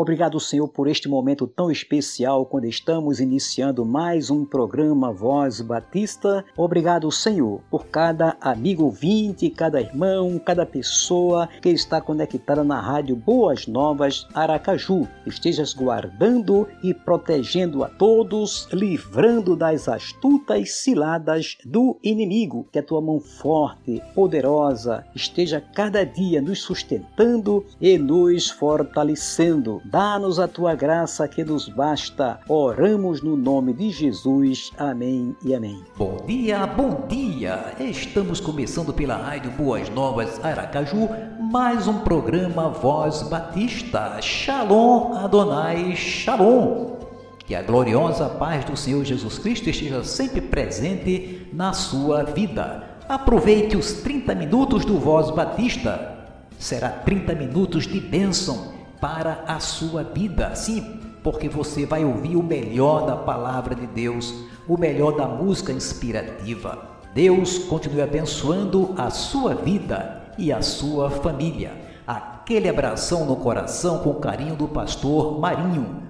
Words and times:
Obrigado, 0.00 0.38
Senhor, 0.38 0.68
por 0.68 0.86
este 0.86 1.08
momento 1.08 1.44
tão 1.44 1.72
especial 1.72 2.46
quando 2.46 2.66
estamos 2.66 3.18
iniciando 3.18 3.84
mais 3.84 4.30
um 4.30 4.44
programa 4.44 5.12
Voz 5.12 5.60
Batista. 5.60 6.44
Obrigado, 6.56 7.10
Senhor, 7.10 7.60
por 7.68 7.86
cada 7.86 8.36
amigo 8.40 8.84
ouvinte, 8.84 9.50
cada 9.50 9.80
irmão, 9.80 10.38
cada 10.38 10.64
pessoa 10.64 11.48
que 11.60 11.70
está 11.70 12.00
conectada 12.00 12.62
na 12.62 12.80
rádio 12.80 13.16
Boas 13.16 13.66
Novas 13.66 14.24
Aracaju. 14.32 15.08
Estejas 15.26 15.74
guardando 15.74 16.68
e 16.80 16.94
protegendo 16.94 17.82
a 17.82 17.88
todos, 17.88 18.68
livrando 18.72 19.56
das 19.56 19.88
astutas 19.88 20.74
ciladas 20.74 21.58
do 21.64 21.98
inimigo. 22.04 22.68
Que 22.70 22.78
a 22.78 22.84
tua 22.84 23.00
mão 23.00 23.18
forte, 23.18 24.00
poderosa, 24.14 25.04
esteja 25.12 25.60
cada 25.60 26.06
dia 26.06 26.40
nos 26.40 26.62
sustentando 26.62 27.66
e 27.80 27.98
nos 27.98 28.48
fortalecendo 28.48 29.82
Dá-nos 29.90 30.38
a 30.38 30.46
tua 30.46 30.74
graça 30.74 31.26
que 31.26 31.42
nos 31.42 31.66
basta. 31.66 32.38
Oramos 32.46 33.22
no 33.22 33.38
nome 33.38 33.72
de 33.72 33.88
Jesus. 33.88 34.70
Amém 34.76 35.34
e 35.42 35.54
amém. 35.54 35.82
Bom 35.96 36.18
dia, 36.26 36.66
bom 36.66 37.06
dia. 37.08 37.72
Estamos 37.80 38.38
começando 38.38 38.92
pela 38.92 39.16
Rádio 39.16 39.50
Boas 39.52 39.88
Novas 39.88 40.44
Aracaju, 40.44 41.08
mais 41.40 41.88
um 41.88 42.00
programa 42.00 42.68
Voz 42.68 43.22
Batista. 43.22 44.20
Shalom 44.20 45.14
Adonai 45.14 45.96
Shalom. 45.96 46.98
Que 47.46 47.54
a 47.54 47.62
gloriosa 47.62 48.28
paz 48.28 48.66
do 48.66 48.76
Senhor 48.76 49.02
Jesus 49.06 49.38
Cristo 49.38 49.70
esteja 49.70 50.04
sempre 50.04 50.42
presente 50.42 51.48
na 51.50 51.72
sua 51.72 52.24
vida. 52.24 52.84
Aproveite 53.08 53.74
os 53.74 53.94
30 53.94 54.34
minutos 54.34 54.84
do 54.84 54.98
Voz 54.98 55.30
Batista. 55.30 56.26
Será 56.58 56.90
30 56.90 57.34
minutos 57.34 57.86
de 57.86 57.98
bênção 58.00 58.76
para 59.00 59.44
a 59.46 59.60
sua 59.60 60.02
vida. 60.02 60.54
Sim, 60.54 61.00
porque 61.22 61.48
você 61.48 61.84
vai 61.84 62.04
ouvir 62.04 62.36
o 62.36 62.42
melhor 62.42 63.06
da 63.06 63.16
palavra 63.16 63.74
de 63.74 63.86
Deus, 63.86 64.34
o 64.66 64.76
melhor 64.76 65.16
da 65.16 65.26
música 65.26 65.72
inspirativa. 65.72 66.78
Deus 67.14 67.58
continue 67.58 68.02
abençoando 68.02 68.94
a 68.96 69.10
sua 69.10 69.54
vida 69.54 70.32
e 70.38 70.52
a 70.52 70.62
sua 70.62 71.10
família. 71.10 71.72
Aquele 72.06 72.68
abração 72.68 73.26
no 73.26 73.36
coração 73.36 73.98
com 73.98 74.14
carinho 74.14 74.56
do 74.56 74.68
pastor 74.68 75.38
Marinho. 75.38 76.07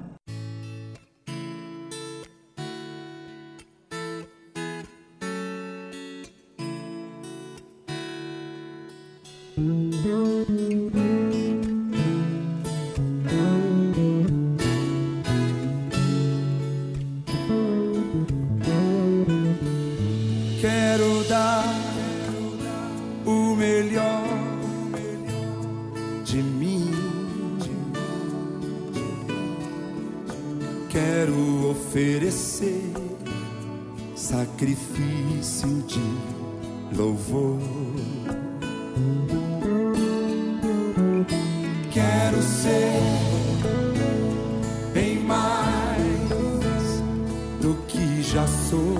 oferecer 31.88 32.92
sacrifício 34.14 35.82
de 35.86 36.02
louvor. 36.94 37.58
Quero 41.90 42.42
ser 42.42 42.92
bem 44.92 45.18
mais 45.20 46.02
do 47.62 47.74
que 47.88 48.22
já 48.22 48.46
sou. 48.46 48.94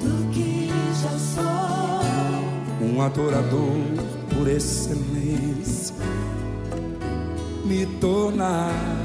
Do 0.00 0.30
que 0.32 0.68
já 1.00 1.16
sou. 1.16 2.88
Um 2.88 3.00
adorador 3.00 3.78
por 4.34 4.48
excelência. 4.48 5.94
Me 7.64 7.86
tornar 8.00 9.01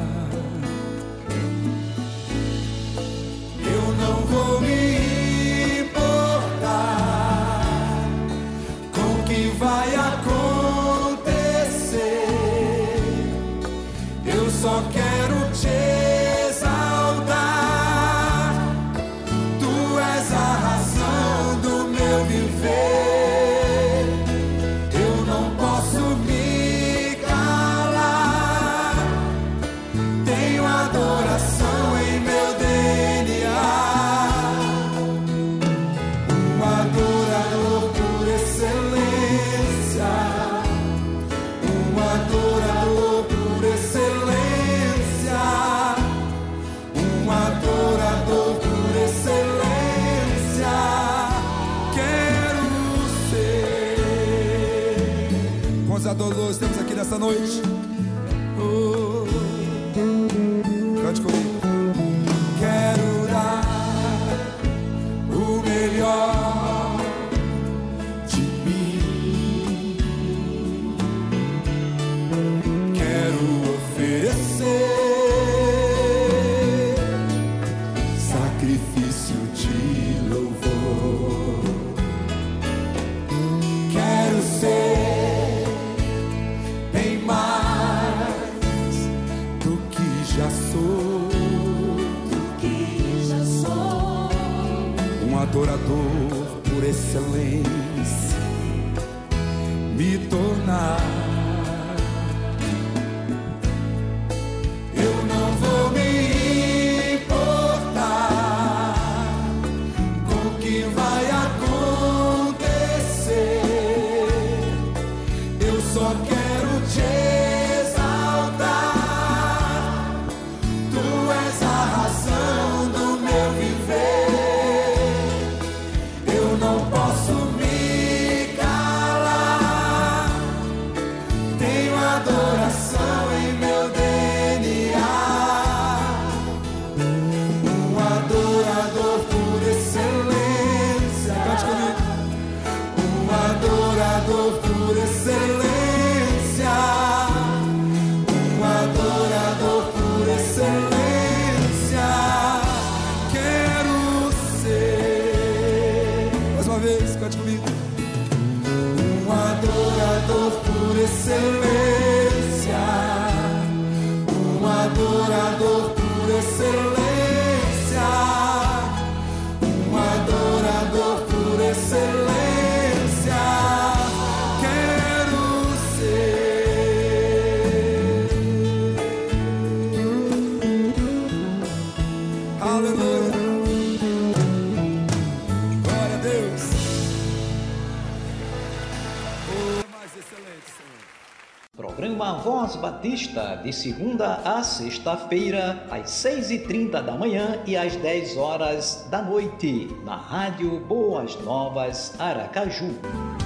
Batista, 193.08 193.56
de 193.64 193.72
segunda 193.72 194.42
a 194.44 194.62
sexta-feira, 194.62 195.88
às 195.90 196.10
seis 196.10 196.52
e 196.52 196.60
trinta 196.60 197.02
da 197.02 197.14
manhã 197.14 197.58
e 197.66 197.78
às 197.78 197.96
dez 197.96 198.36
horas 198.36 199.08
da 199.10 199.22
noite, 199.22 199.88
na 200.04 200.18
Rádio 200.18 200.82
Boas 200.82 201.42
Novas, 201.42 202.20
Aracaju. 202.20 203.37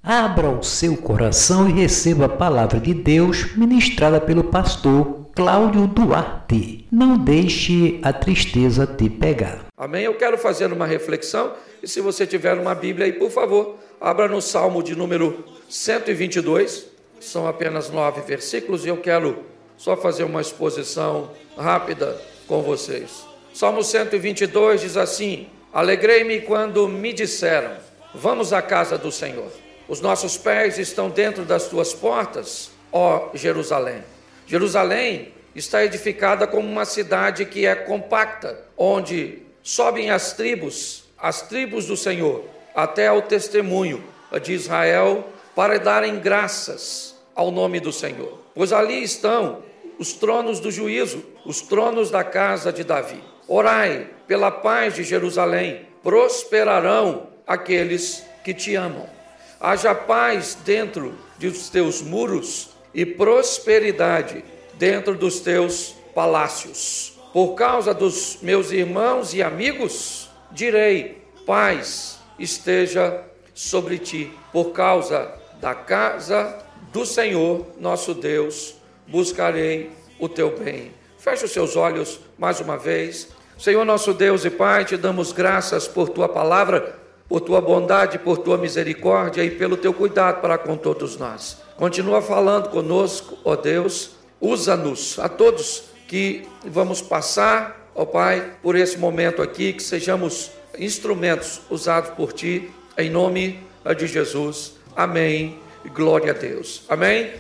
Abra 0.03 0.49
o 0.49 0.63
seu 0.63 0.97
coração 0.97 1.69
e 1.69 1.73
receba 1.75 2.25
a 2.25 2.29
palavra 2.29 2.81
de 2.81 2.95
Deus 2.95 3.55
ministrada 3.55 4.19
pelo 4.19 4.45
pastor 4.45 5.27
Cláudio 5.35 5.87
Duarte. 5.87 6.87
Não 6.91 7.19
deixe 7.19 8.01
a 8.03 8.11
tristeza 8.11 8.87
te 8.87 9.11
pegar. 9.11 9.67
Amém? 9.77 10.05
Eu 10.05 10.15
quero 10.15 10.39
fazer 10.39 10.73
uma 10.73 10.87
reflexão 10.87 11.53
e 11.83 11.87
se 11.87 12.01
você 12.01 12.27
tiver 12.27 12.55
uma 12.55 12.75
Bíblia 12.75 13.05
aí, 13.05 13.13
por 13.13 13.31
favor, 13.31 13.77
abra 14.01 14.27
no 14.27 14.41
Salmo 14.41 14.83
de 14.83 14.97
número 14.97 15.45
122. 15.69 16.87
São 17.21 17.47
apenas 17.47 17.91
nove 17.91 18.23
versículos 18.23 18.87
e 18.87 18.89
eu 18.89 18.97
quero 18.97 19.45
só 19.77 19.99
fazer 19.99 20.25
uma 20.25 20.41
exposição 20.41 21.31
rápida 21.59 22.19
com 22.49 22.63
vocês. 22.63 23.27
Salmo 23.53 23.85
122 23.85 24.81
diz 24.81 24.97
assim: 24.97 25.49
Alegrei-me 25.71 26.41
quando 26.41 26.89
me 26.89 27.13
disseram: 27.13 27.73
Vamos 28.15 28.55
à 28.55 28.63
casa 28.63 28.97
do 28.97 29.13
Senhor. 29.13 29.53
Os 29.91 30.01
nossos 30.01 30.37
pés 30.39 30.79
estão 30.79 31.11
dentro 31.11 31.45
das 31.45 31.67
tuas 31.67 31.93
portas, 31.93 32.71
ó 32.93 33.31
Jerusalém. 33.35 34.05
Jerusalém 34.47 35.33
está 35.53 35.85
edificada 35.85 36.47
como 36.47 36.69
uma 36.69 36.85
cidade 36.85 37.45
que 37.45 37.67
é 37.67 37.75
compacta, 37.75 38.57
onde 38.77 39.43
sobem 39.65 40.09
as 40.13 40.33
tribos, 40.33 41.07
as 41.19 41.43
tribos 41.43 41.87
do 41.87 41.97
Senhor, 41.97 42.45
até 42.73 43.09
ao 43.09 43.23
testemunho 43.23 44.05
de 44.41 44.53
Israel, 44.53 45.29
para 45.57 45.77
darem 45.77 46.21
graças 46.21 47.17
ao 47.35 47.51
nome 47.51 47.81
do 47.81 47.93
Senhor. 47.93 48.39
Pois 48.55 48.73
ali 48.73 49.03
estão 49.03 49.59
os 49.99 50.13
tronos 50.13 50.61
do 50.61 50.71
juízo, 50.71 51.25
os 51.45 51.63
tronos 51.63 52.13
da 52.13 52.23
casa 52.23 52.73
de 52.73 52.85
Davi. 52.85 53.21
Orai 53.49 54.07
pela 54.29 54.53
paz 54.53 54.95
de 54.95 55.03
Jerusalém, 55.03 55.85
prosperarão 56.01 57.27
aqueles 57.45 58.23
que 58.45 58.55
te 58.55 58.77
amam 58.77 59.19
haja 59.61 59.95
paz 59.95 60.57
dentro 60.65 61.15
dos 61.39 61.69
teus 61.69 62.01
muros 62.01 62.71
e 62.95 63.05
prosperidade 63.05 64.43
dentro 64.75 65.15
dos 65.15 65.41
teus 65.41 65.95
palácios. 66.15 67.13
Por 67.33 67.55
causa 67.55 67.93
dos 67.93 68.39
meus 68.41 68.73
irmãos 68.73 69.35
e 69.35 69.43
amigos, 69.43 70.31
direi: 70.51 71.23
paz 71.47 72.19
esteja 72.39 73.23
sobre 73.55 73.99
ti. 73.99 74.33
Por 74.53 74.73
causa 74.73 75.33
da 75.61 75.75
casa 75.75 76.59
do 76.93 77.05
Senhor, 77.05 77.67
nosso 77.79 78.15
Deus, 78.15 78.75
buscarei 79.07 79.91
o 80.19 80.29
teu 80.29 80.59
bem. 80.59 80.93
Feche 81.19 81.45
os 81.45 81.53
seus 81.53 81.77
olhos 81.77 82.19
mais 82.39 82.61
uma 82.61 82.77
vez. 82.77 83.29
Senhor 83.59 83.85
nosso 83.85 84.15
Deus 84.15 84.45
e 84.47 84.51
Pai, 84.51 84.87
te 84.87 84.97
damos 84.97 85.33
graças 85.33 85.87
por 85.87 86.09
tua 86.09 86.29
palavra 86.29 87.00
por 87.31 87.41
tua 87.41 87.61
bondade, 87.61 88.19
por 88.19 88.39
tua 88.39 88.59
misericórdia 88.59 89.45
e 89.45 89.53
pelo 89.53 89.77
teu 89.77 89.95
cuidado 89.95 90.41
para 90.41 90.59
com 90.59 90.77
todos 90.77 91.17
nós. 91.17 91.59
Continua 91.77 92.21
falando 92.21 92.71
conosco, 92.71 93.39
ó 93.45 93.55
Deus, 93.55 94.17
usa-nos 94.41 95.17
a 95.17 95.29
todos 95.29 95.85
que 96.09 96.43
vamos 96.65 97.01
passar, 97.01 97.89
ó 97.95 98.05
Pai, 98.05 98.55
por 98.61 98.75
esse 98.75 98.99
momento 98.99 99.41
aqui, 99.43 99.73
que 99.73 99.83
sejamos 99.83 100.51
instrumentos 100.77 101.61
usados 101.71 102.11
por 102.11 102.33
ti, 102.33 102.69
em 102.99 103.09
nome 103.09 103.61
de 103.97 104.09
Jesus. 104.09 104.75
Amém. 104.97 105.57
Glória 105.95 106.33
a 106.33 106.35
Deus. 106.35 106.83
Amém. 106.89 107.31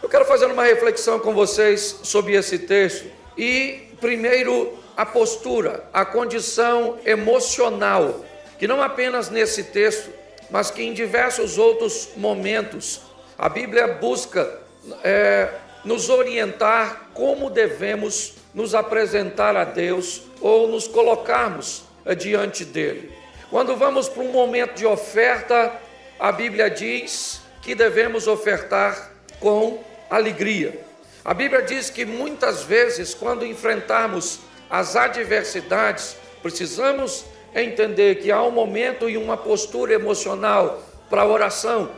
Eu 0.00 0.08
quero 0.08 0.26
fazer 0.26 0.46
uma 0.46 0.62
reflexão 0.62 1.18
com 1.18 1.34
vocês 1.34 1.98
sobre 2.04 2.34
esse 2.34 2.56
texto 2.56 3.04
e, 3.36 3.88
primeiro, 4.00 4.78
a 4.96 5.04
postura, 5.04 5.84
a 5.92 6.04
condição 6.04 6.98
emocional 7.04 8.24
que 8.60 8.68
não 8.68 8.82
apenas 8.82 9.30
nesse 9.30 9.64
texto, 9.64 10.10
mas 10.50 10.70
que 10.70 10.82
em 10.82 10.92
diversos 10.92 11.56
outros 11.56 12.10
momentos 12.14 13.00
a 13.38 13.48
Bíblia 13.48 13.88
busca 13.94 14.60
é, 15.02 15.48
nos 15.82 16.10
orientar 16.10 17.08
como 17.14 17.48
devemos 17.48 18.34
nos 18.52 18.74
apresentar 18.74 19.56
a 19.56 19.64
Deus 19.64 20.24
ou 20.42 20.68
nos 20.68 20.86
colocarmos 20.86 21.84
é, 22.04 22.14
diante 22.14 22.66
dele. 22.66 23.10
Quando 23.48 23.74
vamos 23.76 24.10
para 24.10 24.22
um 24.22 24.30
momento 24.30 24.74
de 24.74 24.84
oferta, 24.84 25.72
a 26.18 26.30
Bíblia 26.30 26.68
diz 26.68 27.40
que 27.62 27.74
devemos 27.74 28.26
ofertar 28.28 29.10
com 29.40 29.82
alegria. 30.10 30.78
A 31.24 31.32
Bíblia 31.32 31.62
diz 31.62 31.88
que 31.88 32.04
muitas 32.04 32.62
vezes, 32.62 33.14
quando 33.14 33.46
enfrentarmos 33.46 34.38
as 34.68 34.96
adversidades, 34.96 36.14
precisamos 36.42 37.24
entender 37.54 38.16
que 38.16 38.30
há 38.30 38.42
um 38.42 38.50
momento 38.50 39.08
e 39.08 39.16
uma 39.16 39.36
postura 39.36 39.92
emocional 39.92 40.82
para 41.08 41.22
a 41.22 41.26
oração, 41.26 41.90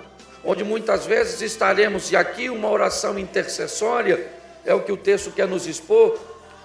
onde 0.44 0.64
muitas 0.64 1.06
vezes 1.06 1.40
estaremos, 1.42 2.11
e 2.11 2.16
aqui 2.16 2.49
uma 2.49 2.71
oração 2.71 3.18
intercessória, 3.18 4.30
é 4.64 4.75
o 4.75 4.80
que 4.80 4.92
o 4.92 4.97
texto 4.97 5.30
quer 5.30 5.47
nos 5.47 5.66
expor, 5.66 6.18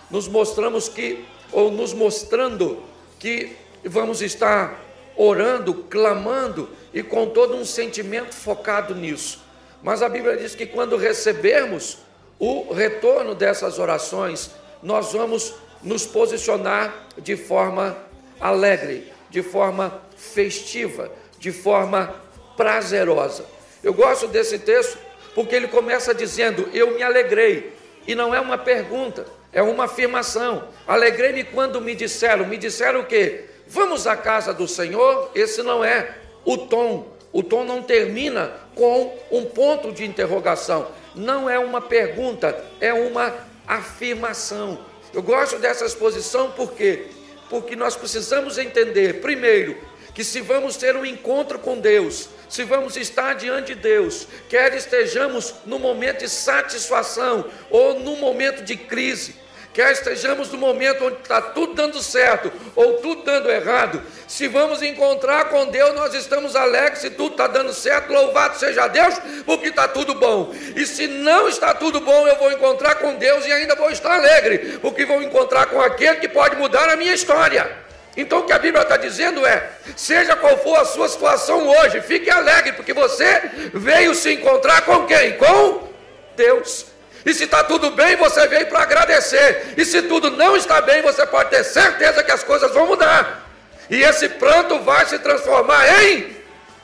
nos 0.10 0.28
mostramos 0.28 0.88
que, 0.88 1.26
ou 1.52 1.70
nos 1.72 1.94
mostrando 1.94 2.82
que 3.20 3.56
vamos 3.84 4.22
estar 4.22 4.80
orando, 5.16 5.74
clamando 5.74 6.70
e 6.94 7.02
com 7.02 7.28
todo 7.28 7.56
um 7.56 7.66
sentimento 7.66 8.34
focado 8.34 8.96
nisso. 8.96 9.42
Mas 9.82 10.02
a 10.02 10.10
Bíblia 10.10 10.38
diz 10.38 10.56
que 10.56 10.66
quando 10.66 10.96
recebermos 10.96 12.00
o 12.40 12.72
retorno 12.74 13.34
dessas 13.34 13.80
orações, 13.80 14.52
nós 14.82 15.12
vamos 15.14 15.54
nos 15.84 16.06
posicionar 16.06 17.08
de 17.18 17.36
forma 17.36 17.98
alegre, 18.40 19.12
de 19.30 19.42
forma 19.42 20.02
festiva, 20.16 21.12
de 21.40 21.52
forma 21.52 22.14
prazerosa. 22.56 23.46
Eu 23.84 23.94
gosto 23.94 24.28
desse 24.28 24.60
texto 24.60 24.98
porque 25.36 25.56
ele 25.56 25.68
começa 25.68 26.14
dizendo: 26.14 26.70
Eu 26.74 26.96
me 26.96 27.04
alegrei. 27.04 27.74
E 28.08 28.16
não 28.16 28.34
é 28.34 28.40
uma 28.40 28.58
pergunta, 28.58 29.26
é 29.52 29.62
uma 29.62 29.84
afirmação. 29.86 30.70
Alegrei-me 30.88 31.44
quando 31.44 31.80
me 31.80 31.94
disseram: 31.94 32.46
Me 32.46 32.58
disseram 32.58 33.02
o 33.02 33.06
quê? 33.06 33.46
Vamos 33.68 34.08
à 34.08 34.16
casa 34.16 34.54
do 34.54 34.68
Senhor? 34.68 35.30
Esse 35.36 35.62
não 35.62 35.84
é 35.84 36.16
o 36.46 36.58
tom. 36.58 37.16
O 37.32 37.44
tom 37.44 37.66
não 37.66 37.84
termina 37.84 38.54
com 38.74 39.16
um 39.30 39.46
ponto 39.46 39.92
de 39.92 40.06
interrogação. 40.06 40.88
Não 41.14 41.50
é 41.50 41.60
uma 41.60 41.82
pergunta, 41.82 42.64
é 42.80 42.94
uma 42.94 43.34
afirmação. 43.68 44.80
Eu 45.14 45.22
gosto 45.22 45.60
dessa 45.60 45.86
exposição 45.86 46.52
porque 46.52 47.08
porque 47.50 47.76
nós 47.76 47.96
precisamos 47.96 48.58
entender, 48.58 49.22
primeiro, 49.22 49.78
que 50.14 50.24
se 50.24 50.42
vamos 50.42 50.78
ter 50.78 50.96
um 50.96 51.06
encontro 51.06 51.60
com 51.60 51.78
Deus, 51.78 52.30
se 52.50 52.64
vamos 52.64 52.98
estar 52.98 53.34
diante 53.36 53.76
de 53.76 53.82
Deus, 53.82 54.28
quer 54.50 54.74
estejamos 54.74 55.54
no 55.66 55.78
momento 55.78 56.20
de 56.20 56.30
satisfação 56.30 57.46
ou 57.70 58.00
no 58.00 58.16
momento 58.16 58.64
de 58.64 58.76
crise, 58.76 59.36
quer 59.78 59.92
estejamos 59.92 60.52
no 60.52 60.58
momento 60.58 61.06
onde 61.06 61.18
está 61.18 61.40
tudo 61.40 61.76
dando 61.76 62.02
certo 62.02 62.52
ou 62.76 62.96
tudo 62.96 63.22
dando 63.22 63.48
errado, 63.48 64.02
se 64.28 64.48
vamos 64.48 64.82
encontrar 64.82 65.50
com 65.50 65.68
Deus, 65.68 65.94
nós 65.94 66.16
estamos 66.16 66.56
alegres, 66.56 66.98
se 66.98 67.12
tudo 67.12 67.34
está 67.34 67.46
dando 67.46 67.72
certo, 67.72 68.12
louvado 68.12 68.58
seja 68.58 68.88
Deus, 68.88 69.14
porque 69.46 69.68
está 69.68 69.88
tudo 69.88 70.16
bom. 70.16 70.52
E 70.76 70.84
se 70.84 71.06
não 71.06 71.48
está 71.48 71.76
tudo 71.76 72.02
bom, 72.02 72.28
eu 72.28 72.36
vou 72.38 72.52
encontrar 72.52 72.96
com 72.96 73.14
Deus 73.18 73.46
e 73.46 73.52
ainda 73.52 73.76
vou 73.76 73.92
estar 73.92 74.16
alegre, 74.16 74.80
porque 74.82 75.06
vou 75.06 75.22
encontrar 75.22 75.68
com 75.68 75.80
aquele 75.80 76.16
que 76.16 76.28
pode 76.28 76.56
mudar 76.56 76.90
a 76.90 76.96
minha 76.96 77.14
história. 77.14 77.70
Então 78.18 78.40
o 78.40 78.46
que 78.46 78.54
a 78.54 78.58
Bíblia 78.58 78.82
está 78.82 78.98
dizendo 78.98 79.46
é: 79.46 79.74
seja 79.96 80.36
qual 80.36 80.58
for 80.58 80.80
a 80.80 80.86
sua 80.86 81.08
situação 81.08 81.68
hoje, 81.68 82.02
fique 82.02 82.32
alegre, 82.32 82.74
porque 82.74 82.94
você 82.94 83.44
veio 83.76 84.16
se 84.16 84.34
encontrar 84.34 84.82
com 84.82 85.06
quem? 85.06 85.38
Com 85.38 85.88
Deus. 86.36 86.97
E 87.28 87.34
se 87.34 87.44
está 87.44 87.62
tudo 87.62 87.92
bem, 87.92 88.16
você 88.16 88.48
veio 88.48 88.68
para 88.68 88.84
agradecer. 88.84 89.74
E 89.76 89.84
se 89.84 90.02
tudo 90.04 90.32
não 90.32 90.56
está 90.56 90.80
bem, 90.80 91.02
você 91.02 91.28
pode 91.28 91.50
ter 91.50 91.62
certeza 91.66 92.24
que 92.24 92.32
as 92.32 92.42
coisas 92.42 92.74
vão 92.74 92.88
mudar. 92.88 93.52
E 93.90 94.02
esse 94.02 94.30
pranto 94.30 94.80
vai 94.80 95.06
se 95.06 95.20
transformar 95.20 96.06
em 96.06 96.38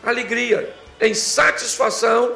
alegria, 0.04 0.76
em 1.00 1.14
satisfação, 1.14 2.36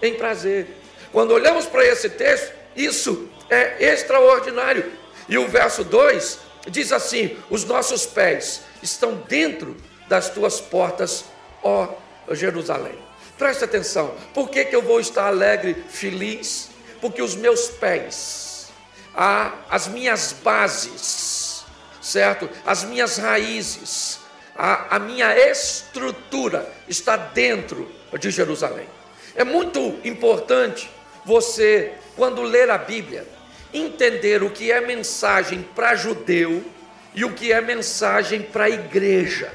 em 0.00 0.14
prazer. 0.14 0.68
Quando 1.12 1.32
olhamos 1.32 1.66
para 1.66 1.84
esse 1.84 2.08
texto, 2.08 2.50
isso 2.74 3.28
é 3.50 3.92
extraordinário. 3.92 4.90
E 5.28 5.36
o 5.36 5.46
verso 5.46 5.84
2 5.84 6.38
diz 6.68 6.92
assim: 6.92 7.36
Os 7.50 7.62
nossos 7.64 8.06
pés 8.06 8.62
estão 8.82 9.16
dentro 9.28 9.76
das 10.08 10.30
tuas 10.30 10.62
portas, 10.62 11.26
ó 11.62 11.88
Jerusalém. 12.30 12.98
Preste 13.36 13.64
atenção, 13.64 14.14
por 14.32 14.48
que, 14.48 14.64
que 14.64 14.74
eu 14.74 14.80
vou 14.80 14.98
estar 14.98 15.26
alegre, 15.26 15.84
feliz? 15.90 16.72
Porque 17.04 17.20
os 17.20 17.34
meus 17.34 17.68
pés, 17.68 18.72
a, 19.14 19.52
as 19.68 19.86
minhas 19.88 20.34
bases, 20.42 21.62
certo? 22.00 22.48
As 22.64 22.82
minhas 22.82 23.18
raízes, 23.18 24.20
a, 24.56 24.96
a 24.96 24.98
minha 24.98 25.36
estrutura 25.50 26.66
está 26.88 27.14
dentro 27.14 27.86
de 28.18 28.30
Jerusalém. 28.30 28.88
É 29.36 29.44
muito 29.44 30.00
importante 30.02 30.90
você, 31.26 31.92
quando 32.16 32.40
ler 32.40 32.70
a 32.70 32.78
Bíblia, 32.78 33.28
entender 33.70 34.42
o 34.42 34.48
que 34.48 34.72
é 34.72 34.80
mensagem 34.80 35.62
para 35.74 35.94
judeu 35.94 36.64
e 37.14 37.22
o 37.22 37.34
que 37.34 37.52
é 37.52 37.60
mensagem 37.60 38.40
para 38.40 38.64
a 38.64 38.70
igreja. 38.70 39.52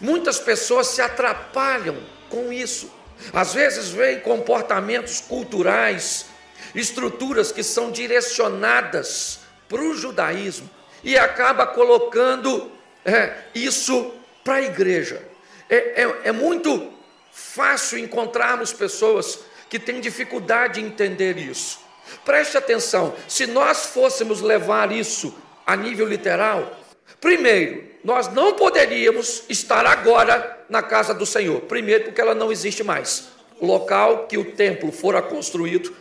Muitas 0.00 0.38
pessoas 0.38 0.86
se 0.86 1.02
atrapalham 1.02 1.98
com 2.30 2.50
isso. 2.50 2.90
Às 3.30 3.52
vezes 3.52 3.90
veem 3.90 4.20
comportamentos 4.20 5.20
culturais 5.20 6.27
estruturas 6.74 7.52
que 7.52 7.62
são 7.62 7.90
direcionadas 7.90 9.40
para 9.68 9.80
o 9.80 9.94
judaísmo 9.94 10.68
e 11.02 11.16
acaba 11.16 11.66
colocando 11.66 12.70
é, 13.04 13.34
isso 13.54 14.12
para 14.42 14.54
a 14.54 14.62
igreja. 14.62 15.22
É, 15.68 16.02
é, 16.02 16.20
é 16.24 16.32
muito 16.32 16.92
fácil 17.30 17.98
encontrarmos 17.98 18.72
pessoas 18.72 19.40
que 19.68 19.78
têm 19.78 20.00
dificuldade 20.00 20.80
em 20.80 20.86
entender 20.86 21.36
isso. 21.36 21.78
Preste 22.24 22.56
atenção, 22.56 23.14
se 23.28 23.46
nós 23.46 23.86
fôssemos 23.86 24.40
levar 24.40 24.90
isso 24.92 25.34
a 25.66 25.76
nível 25.76 26.08
literal, 26.08 26.78
primeiro, 27.20 27.86
nós 28.02 28.32
não 28.32 28.54
poderíamos 28.54 29.44
estar 29.48 29.84
agora 29.84 30.64
na 30.68 30.82
casa 30.82 31.12
do 31.12 31.26
Senhor. 31.26 31.60
Primeiro, 31.62 32.04
porque 32.04 32.20
ela 32.20 32.34
não 32.34 32.50
existe 32.50 32.82
mais. 32.82 33.28
O 33.60 33.66
local 33.66 34.26
que 34.26 34.38
o 34.38 34.52
templo 34.52 34.90
fora 34.90 35.20
construído 35.20 35.94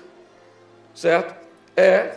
certo? 0.97 1.35
É 1.75 2.15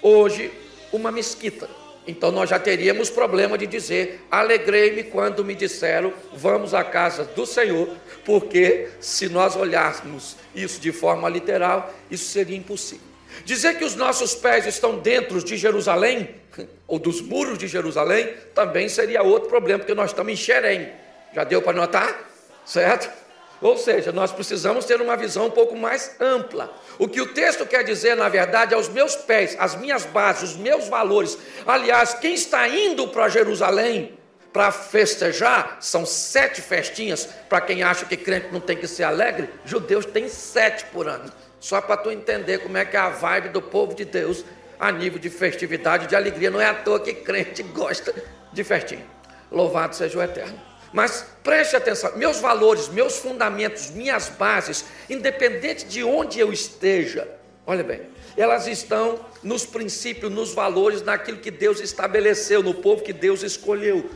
hoje 0.00 0.50
uma 0.90 1.12
mesquita. 1.12 1.68
Então 2.06 2.32
nós 2.32 2.50
já 2.50 2.58
teríamos 2.58 3.10
problema 3.10 3.56
de 3.56 3.66
dizer: 3.66 4.24
alegrei-me 4.30 5.04
quando 5.04 5.44
me 5.44 5.54
disseram, 5.54 6.12
vamos 6.32 6.74
à 6.74 6.82
casa 6.82 7.24
do 7.24 7.46
Senhor, 7.46 7.88
porque 8.24 8.88
se 8.98 9.28
nós 9.28 9.54
olhássemos 9.54 10.36
isso 10.54 10.80
de 10.80 10.90
forma 10.90 11.28
literal, 11.28 11.92
isso 12.10 12.24
seria 12.24 12.56
impossível. 12.56 13.06
Dizer 13.44 13.78
que 13.78 13.84
os 13.84 13.94
nossos 13.94 14.34
pés 14.34 14.66
estão 14.66 14.98
dentro 14.98 15.42
de 15.42 15.56
Jerusalém, 15.56 16.34
ou 16.88 16.98
dos 16.98 17.20
muros 17.20 17.58
de 17.58 17.68
Jerusalém, 17.68 18.34
também 18.54 18.88
seria 18.88 19.22
outro 19.22 19.48
problema, 19.48 19.78
porque 19.78 19.94
nós 19.94 20.10
estamos 20.10 20.32
em 20.32 20.36
Xerém. 20.36 20.88
Já 21.34 21.44
deu 21.44 21.62
para 21.62 21.72
notar? 21.72 22.30
Certo? 22.64 23.21
Ou 23.62 23.78
seja, 23.78 24.10
nós 24.10 24.32
precisamos 24.32 24.84
ter 24.84 25.00
uma 25.00 25.16
visão 25.16 25.46
um 25.46 25.50
pouco 25.50 25.76
mais 25.76 26.16
ampla. 26.20 26.70
O 26.98 27.08
que 27.08 27.20
o 27.20 27.32
texto 27.32 27.64
quer 27.64 27.84
dizer, 27.84 28.16
na 28.16 28.28
verdade, 28.28 28.74
é 28.74 28.76
os 28.76 28.88
meus 28.88 29.14
pés, 29.14 29.56
as 29.58 29.76
minhas 29.76 30.04
bases, 30.04 30.50
os 30.50 30.56
meus 30.56 30.88
valores. 30.88 31.38
Aliás, 31.64 32.12
quem 32.14 32.34
está 32.34 32.68
indo 32.68 33.08
para 33.08 33.28
Jerusalém 33.28 34.18
para 34.52 34.70
festejar, 34.70 35.78
são 35.80 36.04
sete 36.04 36.60
festinhas. 36.60 37.26
Para 37.48 37.60
quem 37.60 37.82
acha 37.82 38.04
que 38.04 38.16
crente 38.16 38.48
não 38.52 38.60
tem 38.60 38.76
que 38.76 38.86
ser 38.86 39.04
alegre, 39.04 39.48
judeus 39.64 40.04
têm 40.04 40.28
sete 40.28 40.84
por 40.86 41.08
ano. 41.08 41.32
Só 41.58 41.80
para 41.80 41.96
tu 41.96 42.10
entender 42.10 42.58
como 42.58 42.76
é 42.76 42.84
que 42.84 42.96
é 42.96 43.00
a 43.00 43.08
vibe 43.08 43.48
do 43.48 43.62
povo 43.62 43.94
de 43.94 44.04
Deus 44.04 44.44
a 44.78 44.90
nível 44.90 45.18
de 45.18 45.30
festividade, 45.30 46.06
de 46.06 46.16
alegria. 46.16 46.50
Não 46.50 46.60
é 46.60 46.66
à 46.66 46.74
toa 46.74 47.00
que 47.00 47.14
crente 47.14 47.62
gosta 47.72 48.14
de 48.52 48.62
festinha. 48.62 49.06
Louvado 49.50 49.96
seja 49.96 50.18
o 50.18 50.22
Eterno. 50.22 50.71
Mas 50.92 51.24
preste 51.42 51.74
atenção, 51.74 52.16
meus 52.16 52.38
valores, 52.38 52.88
meus 52.88 53.18
fundamentos, 53.18 53.90
minhas 53.90 54.28
bases, 54.28 54.84
independente 55.08 55.86
de 55.86 56.04
onde 56.04 56.38
eu 56.38 56.52
esteja, 56.52 57.28
olha 57.66 57.82
bem, 57.82 58.02
elas 58.36 58.66
estão 58.66 59.24
nos 59.42 59.64
princípios, 59.64 60.30
nos 60.30 60.52
valores, 60.52 61.02
naquilo 61.02 61.38
que 61.38 61.50
Deus 61.50 61.80
estabeleceu, 61.80 62.62
no 62.62 62.74
povo 62.74 63.02
que 63.02 63.12
Deus 63.12 63.42
escolheu. 63.42 64.10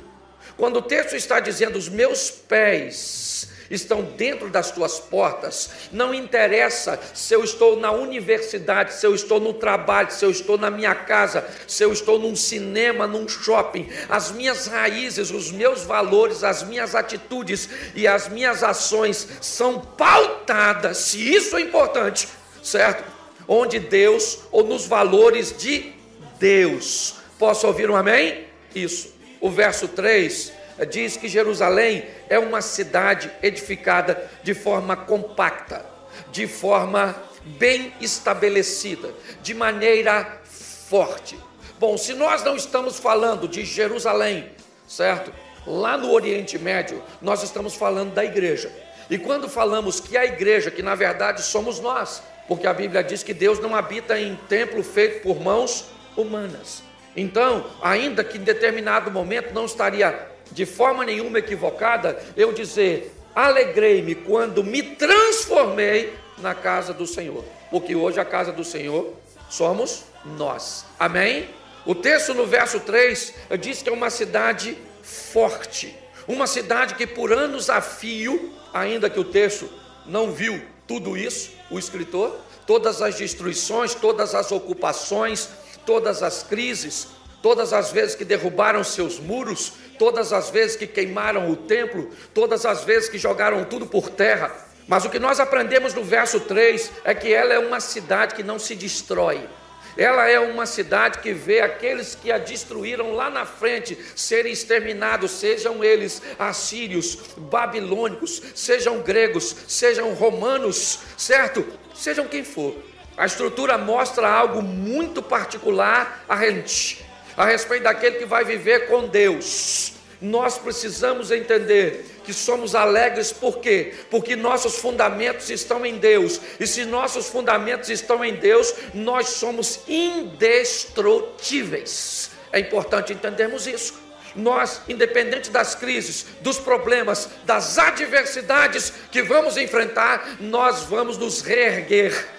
Quando 0.57 0.77
o 0.77 0.83
texto 0.83 1.17
está 1.17 1.41
dizendo 1.41 1.77
os 1.77 1.89
meus 1.89 2.31
pés 2.31 3.49
estão 3.71 4.03
dentro 4.03 4.49
das 4.49 4.71
tuas 4.71 4.99
portas. 4.99 5.71
Não 5.93 6.15
interessa 6.15 6.99
se 7.15 7.35
eu 7.35 7.43
estou 7.43 7.79
na 7.79 7.91
universidade, 7.91 8.95
se 8.95 9.07
eu 9.07 9.15
estou 9.15 9.41
no 9.41 9.55
trabalho, 9.55 10.11
se 10.11 10.25
eu 10.25 10.31
estou 10.31 10.59
na 10.59 10.71
minha 10.71 10.95
casa, 10.95 11.47
se 11.67 11.83
eu 11.83 11.93
estou 11.93 12.19
num 12.19 12.37
cinema, 12.37 13.07
num 13.07 13.29
shopping. 13.29 13.89
As 14.09 14.31
minhas 14.33 14.67
raízes, 14.67 15.31
os 15.31 15.51
meus 15.51 15.83
valores, 15.83 16.45
as 16.45 16.63
minhas 16.63 16.95
atitudes 16.95 17.69
e 17.95 18.07
as 18.07 18.29
minhas 18.29 18.63
ações 18.63 19.29
são 19.41 19.81
pautadas, 19.81 20.99
se 20.99 21.35
isso 21.35 21.57
é 21.57 21.61
importante, 21.61 22.29
certo? 22.63 23.05
Onde 23.49 23.79
Deus 23.79 24.41
ou 24.51 24.65
nos 24.65 24.87
valores 24.87 25.57
de 25.57 25.93
Deus. 26.39 27.15
Posso 27.39 27.67
ouvir 27.67 27.91
um 27.91 27.97
amém? 27.97 28.47
Isso. 28.75 29.15
O 29.41 29.51
verso 29.51 29.89
3 29.89 30.56
diz 30.85 31.17
que 31.17 31.29
Jerusalém 31.29 32.05
é 32.29 32.39
uma 32.39 32.61
cidade 32.61 33.31
edificada 33.43 34.31
de 34.43 34.53
forma 34.53 34.97
compacta, 34.97 35.85
de 36.31 36.47
forma 36.47 37.17
bem 37.45 37.93
estabelecida, 38.01 39.15
de 39.43 39.55
maneira 39.55 40.41
forte. 40.45 41.39
Bom, 41.79 41.97
se 41.97 42.15
nós 42.15 42.43
não 42.43 42.57
estamos 42.57 42.99
falando 42.99 43.47
de 43.47 43.65
Jerusalém, 43.65 44.51
certo? 44.87 45.33
Lá 45.67 45.97
no 45.97 46.11
Oriente 46.11 46.59
Médio, 46.59 47.03
nós 47.21 47.43
estamos 47.43 47.75
falando 47.75 48.15
da 48.15 48.25
igreja. 48.25 48.71
E 49.09 49.19
quando 49.19 49.49
falamos 49.49 50.01
que 50.01 50.17
a 50.17 50.25
igreja, 50.25 50.71
que 50.71 50.83
na 50.83 50.95
verdade 50.95 51.43
somos 51.43 51.79
nós, 51.81 52.23
porque 52.49 52.67
a 52.67 52.75
Bíblia 52.75 53.03
diz 53.03 53.23
que 53.23 53.35
Deus 53.35 53.59
não 53.59 53.75
habita 53.75 54.19
em 54.19 54.37
templo 54.49 54.83
feito 54.83 55.23
por 55.23 55.41
mãos 55.41 55.87
humanas. 56.17 56.83
Então, 57.17 57.67
ainda 57.83 58.23
que 58.23 58.39
em 58.39 58.43
determinado 58.43 59.11
momento 59.11 59.53
não 59.53 59.65
estaria 59.65 60.36
de 60.53 60.67
forma 60.67 61.05
nenhuma 61.05 61.39
equivocada 61.39 62.23
eu 62.37 62.53
dizer: 62.53 63.13
alegrei-me 63.35 64.15
quando 64.15 64.63
me 64.65 64.83
transformei 64.83 66.15
na 66.39 66.55
casa 66.55 66.93
do 66.93 67.07
Senhor, 67.07 67.45
porque 67.71 67.95
hoje 67.95 68.21
a 68.21 68.25
casa 68.25 68.53
do 68.53 68.65
Senhor 68.65 69.15
somos 69.49 70.05
nós. 70.25 70.85
Amém? 70.99 71.49
O 71.85 71.95
texto 71.95 72.35
no 72.35 72.47
verso 72.47 72.81
3 72.81 73.35
diz 73.61 73.83
que 73.83 73.89
é 73.89 73.93
uma 73.93 74.11
cidade 74.11 74.77
forte, 75.03 75.97
uma 76.27 76.47
cidade 76.47 76.95
que 76.95 77.07
por 77.07 77.33
anos 77.33 77.71
a 77.71 77.81
fio, 77.81 78.53
ainda 78.75 79.09
que 79.09 79.21
o 79.21 79.25
texto 79.25 79.69
não 80.05 80.33
viu 80.33 80.61
tudo 80.87 81.17
isso, 81.17 81.53
o 81.71 81.79
escritor, 81.79 82.37
todas 82.67 83.01
as 83.01 83.15
destruições, 83.15 83.95
todas 83.95 84.35
as 84.35 84.51
ocupações, 84.51 85.49
todas 85.85 86.23
as 86.23 86.43
crises, 86.43 87.09
todas 87.41 87.73
as 87.73 87.93
vezes 87.93 88.17
que 88.17 88.25
derrubaram 88.25 88.83
seus 88.83 89.21
muros, 89.21 89.75
todas 89.99 90.33
as 90.33 90.51
vezes 90.51 90.77
que 90.77 90.87
queimaram 90.87 91.51
o 91.51 91.57
templo, 91.57 92.11
todas 92.33 92.65
as 92.65 92.85
vezes 92.85 93.09
que 93.09 93.19
jogaram 93.19 93.65
tudo 93.65 93.87
por 93.87 94.11
terra. 94.11 94.53
Mas 94.89 95.05
o 95.05 95.11
que 95.11 95.19
nós 95.19 95.41
aprendemos 95.41 95.95
no 95.95 96.05
verso 96.05 96.41
3 96.41 96.93
é 97.05 97.15
que 97.15 97.33
ela 97.33 97.53
é 97.53 97.59
uma 97.59 97.81
cidade 97.81 98.35
que 98.35 98.43
não 98.43 98.59
se 98.59 98.75
destrói. 98.75 99.49
Ela 99.97 100.29
é 100.29 100.39
uma 100.39 100.67
cidade 100.67 101.21
que 101.21 101.33
vê 101.33 101.61
aqueles 101.61 102.15
que 102.15 102.31
a 102.31 102.37
destruíram 102.37 103.15
lá 103.15 103.31
na 103.31 103.47
frente 103.47 103.97
serem 104.15 104.53
exterminados, 104.53 105.31
sejam 105.31 105.83
eles 105.83 106.21
assírios, 106.39 107.19
babilônicos, 107.37 108.43
sejam 108.55 109.01
gregos, 109.01 109.57
sejam 109.67 110.13
romanos, 110.13 111.01
certo? 111.17 111.67
Sejam 111.95 112.29
quem 112.29 112.45
for. 112.45 112.77
A 113.17 113.25
estrutura 113.25 113.79
mostra 113.79 114.29
algo 114.29 114.61
muito 114.61 115.23
particular 115.23 116.25
a 116.29 116.37
gente, 116.37 117.06
a 117.37 117.45
respeito 117.45 117.85
daquele 117.85 118.17
que 118.17 118.25
vai 118.25 118.45
viver 118.45 118.89
com 118.89 119.07
Deus. 119.07 119.93
Nós 120.21 120.57
precisamos 120.57 121.31
entender 121.31 122.05
que 122.25 122.33
somos 122.33 122.75
alegres, 122.75 123.33
por 123.33 123.59
quê? 123.59 123.93
Porque 124.11 124.35
nossos 124.35 124.79
fundamentos 124.79 125.51
estão 125.51 125.85
em 125.85 125.99
Deus, 125.99 126.41
e 126.59 126.67
se 126.67 126.87
nossos 126.87 127.29
fundamentos 127.29 127.91
estão 127.91 128.25
em 128.25 128.35
Deus, 128.35 128.75
nós 128.95 129.29
somos 129.29 129.81
indestrutíveis. 129.87 132.31
É 132.51 132.59
importante 132.59 133.13
entendermos 133.13 133.67
isso. 133.67 134.07
Nós, 134.35 134.81
independente 134.89 135.51
das 135.51 135.75
crises, 135.75 136.25
dos 136.41 136.59
problemas, 136.59 137.29
das 137.45 137.79
adversidades 137.79 138.93
que 139.11 139.23
vamos 139.23 139.57
enfrentar, 139.57 140.37
nós 140.41 140.85
vamos 140.85 141.17
nos 141.17 141.41
reerguer 141.43 142.36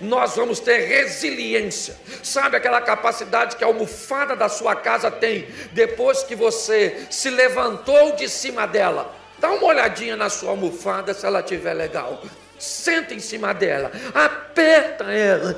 nós 0.00 0.36
vamos 0.36 0.60
ter 0.60 0.78
resiliência. 0.86 1.96
Sabe 2.22 2.56
aquela 2.56 2.80
capacidade 2.80 3.56
que 3.56 3.64
a 3.64 3.66
almofada 3.66 4.36
da 4.36 4.48
sua 4.48 4.74
casa 4.76 5.10
tem 5.10 5.46
depois 5.72 6.22
que 6.22 6.34
você 6.34 7.06
se 7.10 7.30
levantou 7.30 8.12
de 8.12 8.28
cima 8.28 8.66
dela? 8.66 9.14
Dá 9.38 9.50
uma 9.50 9.66
olhadinha 9.66 10.16
na 10.16 10.28
sua 10.28 10.50
almofada 10.50 11.14
se 11.14 11.24
ela 11.24 11.40
estiver 11.40 11.74
legal. 11.74 12.22
Senta 12.58 13.14
em 13.14 13.20
cima 13.20 13.54
dela, 13.54 13.92
aperta 14.12 15.04
ela, 15.04 15.56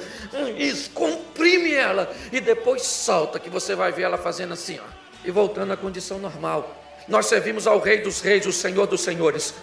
isso, 0.58 0.90
comprime 0.90 1.72
ela 1.72 2.12
e 2.30 2.42
depois 2.42 2.82
solta, 2.82 3.38
que 3.38 3.48
você 3.48 3.74
vai 3.74 3.90
ver 3.90 4.02
ela 4.02 4.18
fazendo 4.18 4.52
assim, 4.52 4.78
ó, 4.78 4.84
e 5.24 5.30
voltando 5.30 5.72
à 5.72 5.78
condição 5.78 6.18
normal. 6.18 6.76
Nós 7.08 7.24
servimos 7.24 7.66
ao 7.66 7.78
Rei 7.78 8.02
dos 8.02 8.20
Reis, 8.20 8.44
o 8.44 8.52
Senhor 8.52 8.86
dos 8.86 9.00
Senhores. 9.00 9.54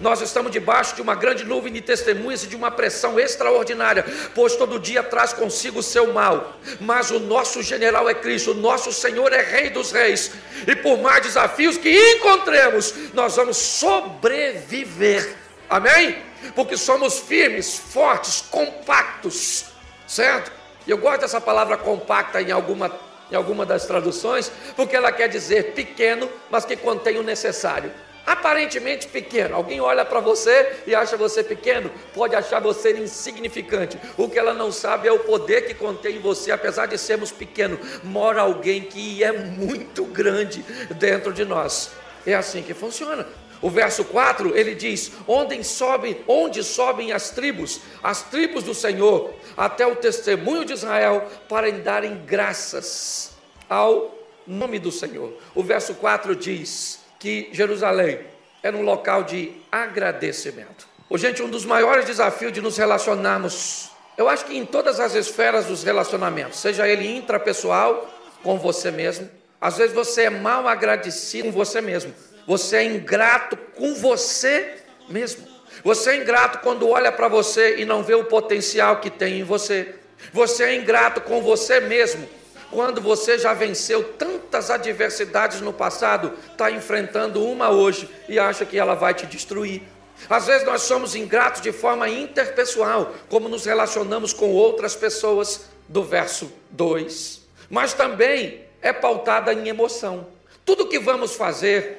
Nós 0.00 0.20
estamos 0.20 0.52
debaixo 0.52 0.94
de 0.94 1.02
uma 1.02 1.14
grande 1.14 1.44
nuvem 1.44 1.72
de 1.72 1.80
testemunhas 1.80 2.44
e 2.44 2.46
de 2.46 2.54
uma 2.54 2.70
pressão 2.70 3.18
extraordinária, 3.18 4.04
pois 4.34 4.54
todo 4.54 4.78
dia 4.78 5.02
traz 5.02 5.32
consigo 5.32 5.80
o 5.80 5.82
seu 5.82 6.12
mal. 6.12 6.56
Mas 6.80 7.10
o 7.10 7.18
nosso 7.18 7.62
general 7.62 8.08
é 8.08 8.14
Cristo, 8.14 8.52
o 8.52 8.54
nosso 8.54 8.92
Senhor 8.92 9.32
é 9.32 9.42
Rei 9.42 9.70
dos 9.70 9.90
Reis. 9.90 10.30
E 10.66 10.76
por 10.76 10.98
mais 10.98 11.22
desafios 11.22 11.76
que 11.76 11.90
encontremos, 12.14 12.94
nós 13.12 13.34
vamos 13.34 13.56
sobreviver. 13.56 15.34
Amém? 15.68 16.22
Porque 16.54 16.76
somos 16.76 17.18
firmes, 17.18 17.76
fortes, 17.76 18.40
compactos, 18.42 19.64
certo? 20.06 20.52
Eu 20.86 20.96
gosto 20.96 21.22
dessa 21.22 21.40
palavra 21.40 21.76
compacta 21.76 22.40
em 22.40 22.52
alguma, 22.52 22.90
em 23.30 23.34
alguma 23.34 23.66
das 23.66 23.84
traduções, 23.84 24.50
porque 24.76 24.94
ela 24.94 25.10
quer 25.10 25.28
dizer 25.28 25.72
pequeno, 25.72 26.30
mas 26.48 26.64
que 26.64 26.76
contém 26.76 27.18
o 27.18 27.22
necessário 27.24 27.92
aparentemente 28.28 29.08
pequeno. 29.08 29.56
Alguém 29.56 29.80
olha 29.80 30.04
para 30.04 30.20
você 30.20 30.80
e 30.86 30.94
acha 30.94 31.16
você 31.16 31.42
pequeno, 31.42 31.90
pode 32.12 32.36
achar 32.36 32.60
você 32.60 32.92
insignificante. 32.92 33.98
O 34.18 34.28
que 34.28 34.38
ela 34.38 34.52
não 34.52 34.70
sabe 34.70 35.08
é 35.08 35.12
o 35.12 35.20
poder 35.20 35.62
que 35.62 35.72
contém 35.72 36.16
em 36.16 36.20
você, 36.20 36.52
apesar 36.52 36.84
de 36.86 36.98
sermos 36.98 37.32
pequenos, 37.32 37.78
mora 38.04 38.42
alguém 38.42 38.82
que 38.82 39.24
é 39.24 39.32
muito 39.32 40.04
grande 40.04 40.62
dentro 40.96 41.32
de 41.32 41.46
nós. 41.46 41.90
É 42.26 42.34
assim 42.34 42.62
que 42.62 42.74
funciona. 42.74 43.26
O 43.62 43.70
verso 43.70 44.04
4, 44.04 44.54
ele 44.54 44.74
diz: 44.74 45.10
"Onde 45.26 45.64
sobem, 45.64 46.22
onde 46.28 46.62
sobem 46.62 47.12
as 47.12 47.30
tribos, 47.30 47.80
as 48.02 48.22
tribos 48.22 48.62
do 48.62 48.74
Senhor, 48.74 49.32
até 49.56 49.86
o 49.86 49.96
testemunho 49.96 50.66
de 50.66 50.74
Israel, 50.74 51.26
para 51.48 51.72
darem 51.72 52.22
graças 52.26 53.32
ao 53.68 54.14
nome 54.46 54.78
do 54.78 54.92
Senhor." 54.92 55.32
O 55.54 55.62
verso 55.62 55.94
4 55.94 56.36
diz: 56.36 57.07
que 57.18 57.48
Jerusalém 57.52 58.20
era 58.62 58.76
um 58.76 58.82
local 58.82 59.22
de 59.24 59.52
agradecimento. 59.70 60.86
Oh, 61.08 61.16
gente, 61.16 61.42
um 61.42 61.48
dos 61.48 61.64
maiores 61.64 62.04
desafios 62.04 62.52
de 62.52 62.60
nos 62.60 62.76
relacionarmos, 62.76 63.90
eu 64.16 64.28
acho 64.28 64.44
que 64.44 64.56
em 64.56 64.66
todas 64.66 65.00
as 65.00 65.14
esferas 65.14 65.66
dos 65.66 65.82
relacionamentos, 65.82 66.58
seja 66.58 66.86
ele 66.86 67.16
intrapessoal, 67.16 68.14
com 68.42 68.58
você 68.58 68.90
mesmo, 68.90 69.28
às 69.60 69.78
vezes 69.78 69.94
você 69.94 70.24
é 70.24 70.30
mal 70.30 70.68
agradecido 70.68 71.48
com 71.48 71.52
você 71.52 71.80
mesmo, 71.80 72.14
você 72.46 72.76
é 72.76 72.84
ingrato 72.84 73.56
com 73.56 73.94
você 73.94 74.76
mesmo. 75.08 75.46
Você 75.84 76.10
é 76.10 76.16
ingrato 76.16 76.58
quando 76.58 76.88
olha 76.88 77.12
para 77.12 77.28
você 77.28 77.76
e 77.76 77.84
não 77.84 78.02
vê 78.02 78.14
o 78.14 78.24
potencial 78.24 79.00
que 79.00 79.10
tem 79.10 79.40
em 79.40 79.44
você. 79.44 79.94
Você 80.32 80.64
é 80.64 80.74
ingrato 80.74 81.20
com 81.20 81.40
você 81.40 81.78
mesmo 81.78 82.28
quando 82.70 83.00
você 83.00 83.38
já 83.38 83.54
venceu 83.54 84.12
tantas 84.14 84.70
adversidades 84.70 85.60
no 85.60 85.72
passado, 85.72 86.34
está 86.50 86.70
enfrentando 86.70 87.44
uma 87.44 87.70
hoje 87.70 88.08
e 88.28 88.38
acha 88.38 88.64
que 88.64 88.78
ela 88.78 88.94
vai 88.94 89.14
te 89.14 89.26
destruir. 89.26 89.82
Às 90.28 90.46
vezes 90.46 90.66
nós 90.66 90.82
somos 90.82 91.14
ingratos 91.14 91.60
de 91.60 91.72
forma 91.72 92.08
interpessoal, 92.08 93.14
como 93.28 93.48
nos 93.48 93.64
relacionamos 93.64 94.32
com 94.32 94.50
outras 94.50 94.96
pessoas, 94.96 95.68
do 95.88 96.02
verso 96.04 96.52
2. 96.70 97.40
Mas 97.70 97.94
também 97.94 98.64
é 98.82 98.92
pautada 98.92 99.52
em 99.52 99.68
emoção. 99.68 100.26
Tudo 100.64 100.88
que 100.88 100.98
vamos 100.98 101.34
fazer 101.34 101.98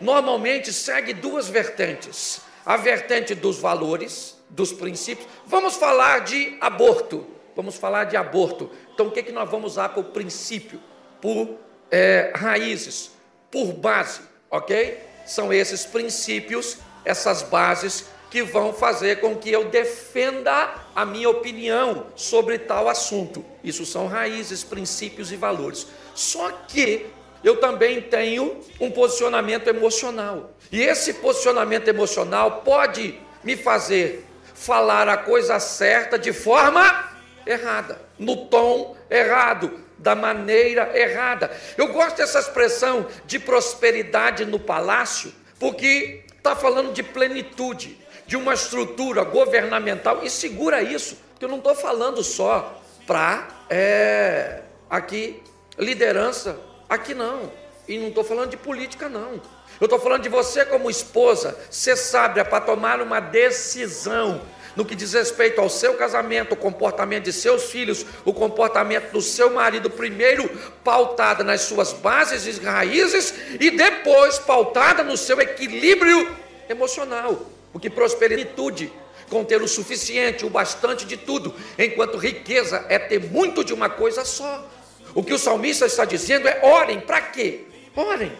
normalmente 0.00 0.72
segue 0.72 1.14
duas 1.14 1.48
vertentes: 1.48 2.42
a 2.66 2.76
vertente 2.76 3.34
dos 3.34 3.58
valores, 3.58 4.36
dos 4.48 4.72
princípios. 4.72 5.26
Vamos 5.46 5.76
falar 5.76 6.20
de 6.20 6.56
aborto. 6.60 7.26
Vamos 7.54 7.76
falar 7.76 8.04
de 8.04 8.16
aborto. 8.16 8.70
Então, 8.94 9.06
o 9.06 9.10
que, 9.10 9.20
é 9.20 9.22
que 9.22 9.32
nós 9.32 9.50
vamos 9.50 9.72
usar 9.72 9.90
por 9.90 10.04
princípio, 10.04 10.80
por 11.20 11.56
é, 11.90 12.32
raízes, 12.34 13.10
por 13.50 13.72
base, 13.72 14.20
ok? 14.50 14.98
São 15.26 15.52
esses 15.52 15.84
princípios, 15.84 16.78
essas 17.04 17.42
bases 17.42 18.06
que 18.30 18.42
vão 18.42 18.72
fazer 18.72 19.20
com 19.20 19.36
que 19.36 19.50
eu 19.50 19.64
defenda 19.64 20.72
a 20.94 21.04
minha 21.04 21.28
opinião 21.28 22.06
sobre 22.14 22.58
tal 22.58 22.88
assunto. 22.88 23.44
Isso 23.62 23.84
são 23.84 24.06
raízes, 24.06 24.62
princípios 24.62 25.32
e 25.32 25.36
valores. 25.36 25.86
Só 26.14 26.50
que 26.68 27.06
eu 27.42 27.56
também 27.56 28.00
tenho 28.00 28.60
um 28.78 28.90
posicionamento 28.90 29.66
emocional. 29.66 30.52
E 30.70 30.80
esse 30.80 31.14
posicionamento 31.14 31.88
emocional 31.88 32.62
pode 32.62 33.18
me 33.42 33.56
fazer 33.56 34.26
falar 34.54 35.08
a 35.08 35.16
coisa 35.16 35.58
certa 35.58 36.18
de 36.18 36.32
forma 36.32 37.09
errada, 37.52 38.00
no 38.18 38.46
tom 38.46 38.96
errado, 39.10 39.80
da 39.98 40.14
maneira 40.14 40.98
errada. 40.98 41.50
Eu 41.76 41.92
gosto 41.92 42.16
dessa 42.16 42.38
expressão 42.38 43.06
de 43.26 43.38
prosperidade 43.38 44.44
no 44.44 44.58
palácio, 44.58 45.32
porque 45.58 46.22
está 46.36 46.56
falando 46.56 46.92
de 46.92 47.02
plenitude, 47.02 47.98
de 48.26 48.36
uma 48.36 48.54
estrutura 48.54 49.24
governamental, 49.24 50.20
e 50.22 50.30
segura 50.30 50.82
isso, 50.82 51.18
porque 51.30 51.44
eu 51.44 51.48
não 51.48 51.58
estou 51.58 51.74
falando 51.74 52.22
só 52.22 52.80
para 53.06 53.48
é, 53.68 54.62
aqui 54.88 55.42
liderança, 55.78 56.58
aqui 56.88 57.12
não, 57.12 57.52
e 57.86 57.98
não 57.98 58.08
estou 58.08 58.24
falando 58.24 58.50
de 58.50 58.56
política, 58.56 59.08
não. 59.08 59.40
Eu 59.80 59.86
estou 59.86 59.98
falando 59.98 60.22
de 60.22 60.28
você 60.28 60.64
como 60.64 60.90
esposa, 60.90 61.58
ser 61.70 61.96
sábia 61.96 62.44
para 62.44 62.60
tomar 62.60 63.00
uma 63.00 63.18
decisão 63.18 64.40
no 64.76 64.84
que 64.84 64.94
diz 64.94 65.12
respeito 65.12 65.60
ao 65.60 65.68
seu 65.68 65.94
casamento, 65.94 66.52
o 66.52 66.56
comportamento 66.56 67.24
de 67.24 67.32
seus 67.32 67.64
filhos, 67.64 68.04
o 68.24 68.32
comportamento 68.32 69.12
do 69.12 69.20
seu 69.20 69.50
marido, 69.50 69.90
primeiro 69.90 70.48
pautada 70.84 71.42
nas 71.44 71.62
suas 71.62 71.92
bases 71.92 72.46
e 72.46 72.60
raízes 72.60 73.34
e 73.58 73.70
depois 73.70 74.38
pautada 74.38 75.02
no 75.02 75.16
seu 75.16 75.40
equilíbrio 75.40 76.36
emocional. 76.68 77.46
Porque 77.72 77.90
prosperidade 77.90 78.92
conter 79.28 79.62
o 79.62 79.68
suficiente, 79.68 80.44
o 80.44 80.50
bastante 80.50 81.06
de 81.06 81.16
tudo, 81.16 81.54
enquanto 81.78 82.18
riqueza 82.18 82.84
é 82.88 82.98
ter 82.98 83.20
muito 83.20 83.64
de 83.64 83.72
uma 83.72 83.88
coisa 83.88 84.24
só. 84.24 84.68
O 85.14 85.22
que 85.22 85.32
o 85.32 85.38
salmista 85.38 85.86
está 85.86 86.04
dizendo 86.04 86.48
é: 86.48 86.60
orem, 86.62 87.00
para 87.00 87.20
quê? 87.20 87.64
Orem. 87.94 88.32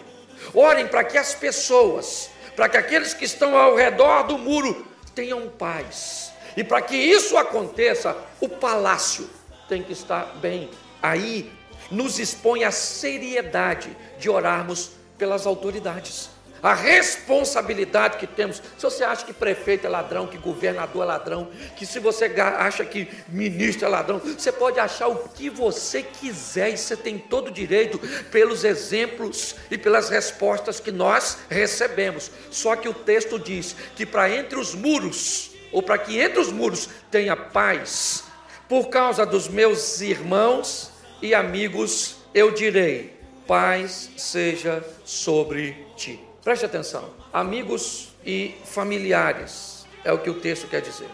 Orem 0.53 0.87
para 0.87 1.03
que 1.03 1.17
as 1.17 1.33
pessoas, 1.33 2.29
para 2.55 2.67
que 2.67 2.77
aqueles 2.77 3.13
que 3.13 3.25
estão 3.25 3.55
ao 3.55 3.75
redor 3.75 4.23
do 4.23 4.37
muro 4.37 4.85
tenham 5.13 5.47
paz. 5.49 6.33
E 6.57 6.63
para 6.63 6.81
que 6.81 6.95
isso 6.95 7.37
aconteça, 7.37 8.17
o 8.39 8.49
palácio 8.49 9.29
tem 9.69 9.83
que 9.83 9.93
estar 9.93 10.25
bem. 10.41 10.69
Aí 11.01 11.51
nos 11.91 12.19
expõe 12.19 12.63
a 12.63 12.71
seriedade 12.71 13.95
de 14.17 14.29
orarmos 14.29 14.91
pelas 15.17 15.45
autoridades. 15.45 16.30
A 16.61 16.73
responsabilidade 16.73 18.17
que 18.17 18.27
temos. 18.27 18.61
Se 18.77 18.83
você 18.83 19.03
acha 19.03 19.25
que 19.25 19.33
prefeito 19.33 19.87
é 19.87 19.89
ladrão, 19.89 20.27
que 20.27 20.37
governador 20.37 21.03
é 21.03 21.05
ladrão, 21.05 21.49
que 21.75 21.85
se 21.85 21.99
você 21.99 22.25
acha 22.57 22.85
que 22.85 23.07
ministro 23.27 23.85
é 23.85 23.89
ladrão, 23.89 24.19
você 24.19 24.51
pode 24.51 24.79
achar 24.79 25.07
o 25.07 25.29
que 25.29 25.49
você 25.49 26.03
quiser 26.03 26.69
e 26.69 26.77
você 26.77 26.95
tem 26.95 27.17
todo 27.17 27.47
o 27.47 27.51
direito 27.51 27.97
pelos 28.29 28.63
exemplos 28.63 29.55
e 29.69 29.77
pelas 29.77 30.09
respostas 30.09 30.79
que 30.79 30.91
nós 30.91 31.39
recebemos. 31.49 32.31
Só 32.49 32.75
que 32.75 32.89
o 32.89 32.93
texto 32.93 33.39
diz 33.39 33.75
que 33.95 34.05
para 34.05 34.29
entre 34.29 34.59
os 34.59 34.75
muros, 34.75 35.51
ou 35.71 35.81
para 35.81 35.97
que 35.97 36.19
entre 36.19 36.39
os 36.39 36.51
muros 36.51 36.89
tenha 37.09 37.35
paz, 37.35 38.25
por 38.67 38.89
causa 38.89 39.25
dos 39.25 39.47
meus 39.47 39.99
irmãos 40.01 40.91
e 41.21 41.33
amigos, 41.33 42.17
eu 42.33 42.51
direi: 42.51 43.19
paz 43.47 44.09
seja 44.15 44.83
sobre 45.03 45.85
ti. 45.95 46.30
Preste 46.43 46.65
atenção, 46.65 47.07
amigos 47.31 48.09
e 48.25 48.55
familiares, 48.65 49.85
é 50.03 50.11
o 50.11 50.17
que 50.17 50.29
o 50.29 50.39
texto 50.39 50.67
quer 50.67 50.81
dizer. 50.81 51.09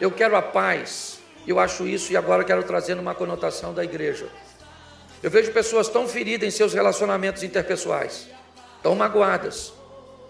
Eu 0.00 0.10
quero 0.10 0.34
a 0.34 0.42
paz, 0.42 1.20
eu 1.46 1.60
acho 1.60 1.86
isso 1.86 2.12
e 2.12 2.16
agora 2.16 2.42
quero 2.42 2.64
trazer 2.64 2.98
uma 2.98 3.14
conotação 3.14 3.72
da 3.72 3.84
igreja. 3.84 4.26
Eu 5.22 5.30
vejo 5.30 5.52
pessoas 5.52 5.88
tão 5.88 6.08
feridas 6.08 6.48
em 6.48 6.50
seus 6.50 6.74
relacionamentos 6.74 7.44
interpessoais, 7.44 8.28
tão 8.82 8.96
magoadas, 8.96 9.72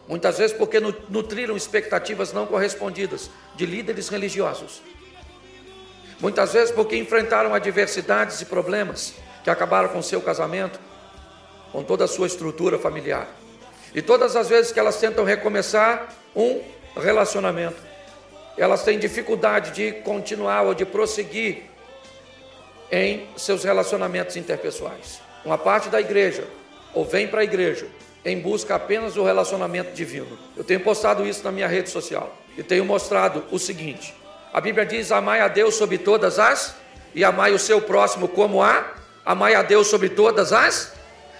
muitas 0.07 0.37
vezes 0.37 0.55
porque 0.55 0.81
nutriram 0.81 1.57
expectativas 1.57 2.35
não 2.35 2.45
correspondidas 2.45 3.31
de 3.55 3.65
líderes 3.65 4.11
religiosos, 4.11 4.83
muitas 6.21 6.53
vezes 6.53 6.71
porque 6.71 6.95
enfrentaram 6.95 7.55
adversidades 7.55 8.43
e 8.43 8.45
problemas 8.45 9.15
que 9.43 9.49
acabaram 9.49 9.89
com 9.89 10.03
seu 10.03 10.21
casamento, 10.21 10.79
com 11.73 11.83
toda 11.83 12.05
a 12.05 12.09
sua 12.09 12.27
estrutura 12.27 12.79
familiar. 12.79 13.27
E 13.97 14.03
todas 14.03 14.37
as 14.37 14.51
vezes 14.51 14.71
que 14.71 14.79
elas 14.79 15.01
tentam 15.01 15.25
recomeçar 15.25 16.15
um 16.37 16.61
relacionamento, 16.95 17.79
elas 18.59 18.83
têm 18.83 18.99
dificuldade 18.99 19.71
de 19.71 19.93
continuar 20.03 20.65
ou 20.65 20.75
de 20.75 20.85
prosseguir 20.85 21.63
em 22.93 23.27
seus 23.39 23.65
relacionamentos 23.65 24.37
interpessoais. 24.37 25.23
Uma 25.43 25.57
parte 25.57 25.89
da 25.89 25.99
igreja 25.99 26.45
ou 26.93 27.07
vem 27.07 27.27
para 27.27 27.41
a 27.41 27.45
igreja 27.45 27.87
em 28.23 28.39
busca 28.39 28.75
apenas 28.75 29.15
do 29.15 29.25
relacionamento 29.25 29.93
divino. 29.93 30.39
Eu 30.55 30.63
tenho 30.63 30.81
postado 30.81 31.27
isso 31.27 31.43
na 31.43 31.51
minha 31.51 31.67
rede 31.67 31.89
social 31.89 32.37
e 32.55 32.63
tenho 32.63 32.85
mostrado 32.85 33.45
o 33.51 33.59
seguinte: 33.59 34.15
a 34.53 34.61
Bíblia 34.61 34.85
diz: 34.85 35.11
amai 35.11 35.41
a 35.41 35.49
Deus 35.49 35.75
sobre 35.75 35.97
todas 35.97 36.39
as 36.39 36.77
e 37.15 37.25
amai 37.25 37.53
o 37.53 37.59
seu 37.59 37.81
próximo 37.81 38.29
como 38.29 38.63
a, 38.63 38.93
amai 39.25 39.55
a 39.55 39.63
Deus 39.63 39.87
sobre 39.87 40.11
todas 40.11 40.53
as 40.53 40.93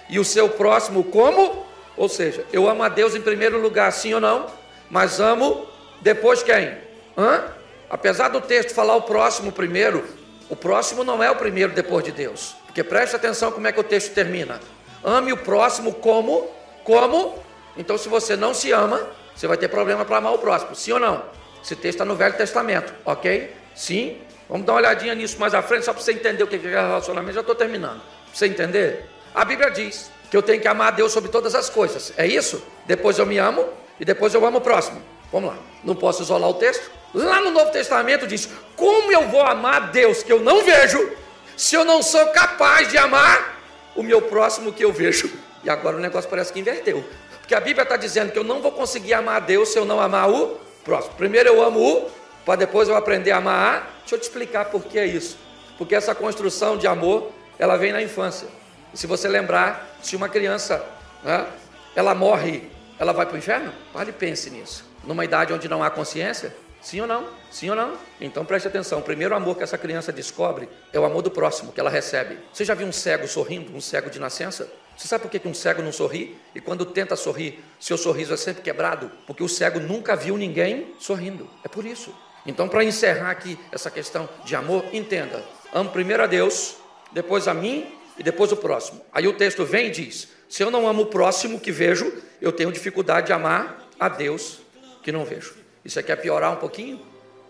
e 0.09 0.17
o 0.17 0.25
seu 0.25 0.49
próximo 0.49 1.03
como 1.03 1.66
ou 1.97 2.07
seja, 2.07 2.45
eu 2.53 2.69
amo 2.69 2.83
a 2.83 2.89
Deus 2.89 3.15
em 3.15 3.21
primeiro 3.21 3.59
lugar, 3.59 3.91
sim 3.91 4.13
ou 4.13 4.21
não? 4.21 4.45
Mas 4.89 5.19
amo 5.19 5.67
depois 5.99 6.43
quem? 6.43 6.77
Hã? 7.17 7.45
Apesar 7.89 8.29
do 8.29 8.39
texto 8.39 8.73
falar 8.73 8.95
o 8.95 9.01
próximo 9.01 9.51
primeiro, 9.51 10.05
o 10.49 10.55
próximo 10.55 11.03
não 11.03 11.23
é 11.23 11.31
o 11.31 11.35
primeiro 11.35 11.73
depois 11.73 12.05
de 12.05 12.11
Deus. 12.11 12.55
Porque 12.65 12.83
preste 12.83 13.15
atenção 13.15 13.51
como 13.51 13.67
é 13.67 13.71
que 13.71 13.79
o 13.79 13.83
texto 13.83 14.13
termina. 14.13 14.59
Ame 15.03 15.33
o 15.33 15.37
próximo 15.37 15.93
como? 15.95 16.47
Como? 16.83 17.43
Então, 17.75 17.97
se 17.97 18.07
você 18.07 18.35
não 18.35 18.53
se 18.53 18.71
ama, 18.71 19.01
você 19.35 19.47
vai 19.47 19.57
ter 19.57 19.67
problema 19.67 20.05
para 20.05 20.17
amar 20.17 20.33
o 20.33 20.37
próximo. 20.37 20.75
Sim 20.75 20.93
ou 20.93 20.99
não? 20.99 21.23
Esse 21.63 21.75
texto 21.75 21.95
está 21.95 22.05
no 22.05 22.15
Velho 22.15 22.35
Testamento, 22.35 22.93
ok? 23.03 23.53
Sim? 23.75 24.21
Vamos 24.47 24.65
dar 24.65 24.73
uma 24.73 24.79
olhadinha 24.79 25.13
nisso 25.15 25.39
mais 25.39 25.53
à 25.53 25.61
frente, 25.61 25.83
só 25.83 25.93
para 25.93 26.01
você 26.01 26.13
entender 26.13 26.43
o 26.43 26.47
que 26.47 26.55
é 26.55 26.59
relacionamento. 26.59 27.33
Já 27.33 27.41
estou 27.41 27.55
terminando. 27.55 27.99
Para 27.99 28.33
você 28.33 28.47
entender? 28.47 29.05
A 29.33 29.43
Bíblia 29.43 29.69
diz 29.69 30.11
que 30.29 30.37
eu 30.37 30.41
tenho 30.41 30.61
que 30.61 30.67
amar 30.67 30.89
a 30.89 30.91
Deus 30.91 31.11
sobre 31.11 31.29
todas 31.29 31.55
as 31.55 31.69
coisas. 31.69 32.13
É 32.17 32.25
isso? 32.25 32.61
Depois 32.85 33.17
eu 33.17 33.25
me 33.25 33.37
amo 33.37 33.67
e 33.99 34.05
depois 34.05 34.33
eu 34.33 34.45
amo 34.45 34.57
o 34.57 34.61
próximo. 34.61 35.01
Vamos 35.31 35.49
lá. 35.49 35.57
Não 35.83 35.95
posso 35.95 36.21
isolar 36.21 36.49
o 36.49 36.53
texto? 36.53 36.89
Lá 37.13 37.41
no 37.41 37.51
Novo 37.51 37.71
Testamento 37.71 38.27
diz: 38.27 38.49
Como 38.75 39.11
eu 39.11 39.27
vou 39.27 39.41
amar 39.41 39.75
a 39.75 39.79
Deus 39.87 40.23
que 40.23 40.31
eu 40.31 40.39
não 40.39 40.63
vejo, 40.63 41.11
se 41.55 41.75
eu 41.75 41.85
não 41.85 42.01
sou 42.01 42.25
capaz 42.27 42.89
de 42.89 42.97
amar 42.97 43.57
o 43.95 44.03
meu 44.03 44.21
próximo 44.21 44.73
que 44.73 44.83
eu 44.83 44.91
vejo? 44.91 45.31
E 45.63 45.69
agora 45.69 45.97
o 45.97 45.99
negócio 45.99 46.29
parece 46.29 46.53
que 46.53 46.59
inverteu. 46.59 47.03
Porque 47.39 47.55
a 47.55 47.59
Bíblia 47.59 47.83
está 47.83 47.95
dizendo 47.95 48.31
que 48.31 48.39
eu 48.39 48.43
não 48.43 48.61
vou 48.61 48.71
conseguir 48.71 49.13
amar 49.13 49.37
a 49.37 49.39
Deus 49.39 49.69
se 49.69 49.79
eu 49.79 49.85
não 49.85 49.99
amar 49.99 50.29
o 50.29 50.59
próximo. 50.83 51.15
Primeiro 51.15 51.49
eu 51.49 51.63
amo 51.63 51.79
o, 51.79 52.09
para 52.45 52.57
depois 52.57 52.89
eu 52.89 52.95
aprender 52.95 53.31
a 53.31 53.37
amar 53.37 53.75
a. 53.75 53.79
Deixa 53.99 54.15
eu 54.15 54.19
te 54.19 54.23
explicar 54.23 54.65
por 54.65 54.83
que 54.83 54.99
é 54.99 55.05
isso. 55.05 55.37
Porque 55.77 55.95
essa 55.95 56.13
construção 56.15 56.77
de 56.77 56.87
amor, 56.87 57.31
ela 57.57 57.77
vem 57.77 57.91
na 57.91 58.01
infância. 58.01 58.47
Se 58.93 59.05
você 59.07 59.27
lembrar, 59.27 59.97
se 60.01 60.15
uma 60.15 60.29
criança 60.29 60.83
né, 61.23 61.47
ela 61.95 62.15
morre, 62.15 62.69
ela 62.99 63.13
vai 63.13 63.25
para 63.25 63.35
o 63.35 63.37
inferno? 63.37 63.73
Pare 63.93 64.09
e 64.09 64.13
pense 64.13 64.49
nisso. 64.49 64.85
Numa 65.03 65.23
idade 65.23 65.53
onde 65.53 65.67
não 65.67 65.83
há 65.83 65.89
consciência? 65.89 66.53
Sim 66.81 67.01
ou 67.01 67.07
não? 67.07 67.27
Sim 67.51 67.69
ou 67.69 67.75
não? 67.75 67.97
Então 68.21 68.45
preste 68.45 68.67
atenção. 68.67 68.99
O 68.99 69.01
primeiro 69.01 69.35
amor 69.35 69.57
que 69.57 69.63
essa 69.63 69.77
criança 69.77 70.11
descobre 70.11 70.69
é 70.93 70.99
o 70.99 71.05
amor 71.05 71.21
do 71.21 71.31
próximo 71.31 71.71
que 71.71 71.79
ela 71.79 71.89
recebe. 71.89 72.37
Você 72.53 72.63
já 72.63 72.73
viu 72.73 72.87
um 72.87 72.91
cego 72.91 73.27
sorrindo, 73.27 73.75
um 73.75 73.81
cego 73.81 74.09
de 74.09 74.19
nascença? 74.19 74.71
Você 74.95 75.07
sabe 75.07 75.23
por 75.23 75.29
que 75.29 75.47
um 75.47 75.53
cego 75.53 75.81
não 75.81 75.91
sorri? 75.91 76.37
E 76.55 76.61
quando 76.61 76.85
tenta 76.85 77.15
sorrir, 77.15 77.63
seu 77.79 77.97
sorriso 77.97 78.33
é 78.33 78.37
sempre 78.37 78.63
quebrado? 78.63 79.11
Porque 79.27 79.43
o 79.43 79.49
cego 79.49 79.79
nunca 79.79 80.15
viu 80.15 80.37
ninguém 80.37 80.95
sorrindo. 80.97 81.47
É 81.63 81.67
por 81.67 81.85
isso. 81.85 82.13
Então, 82.45 82.67
para 82.67 82.83
encerrar 82.83 83.31
aqui 83.31 83.59
essa 83.71 83.91
questão 83.91 84.27
de 84.45 84.55
amor, 84.55 84.85
entenda: 84.93 85.43
amo 85.73 85.91
primeiro 85.91 86.23
a 86.23 86.27
Deus, 86.27 86.77
depois 87.11 87.47
a 87.47 87.53
mim 87.53 87.96
e 88.17 88.23
depois 88.23 88.51
o 88.51 88.57
próximo. 88.57 89.01
Aí 89.11 89.27
o 89.27 89.33
texto 89.33 89.65
vem 89.65 89.87
e 89.87 89.91
diz: 89.91 90.27
se 90.49 90.63
eu 90.63 90.71
não 90.71 90.87
amo 90.87 91.03
o 91.03 91.05
próximo 91.07 91.59
que 91.59 91.71
vejo, 91.71 92.11
eu 92.41 92.51
tenho 92.51 92.71
dificuldade 92.71 93.27
de 93.27 93.33
amar 93.33 93.89
a 93.99 94.07
Deus 94.09 94.59
que 95.03 95.11
não 95.11 95.25
vejo. 95.25 95.55
Isso 95.83 95.99
aqui 95.99 96.11
é 96.11 96.15
piorar 96.15 96.51
um 96.53 96.57
pouquinho 96.57 97.01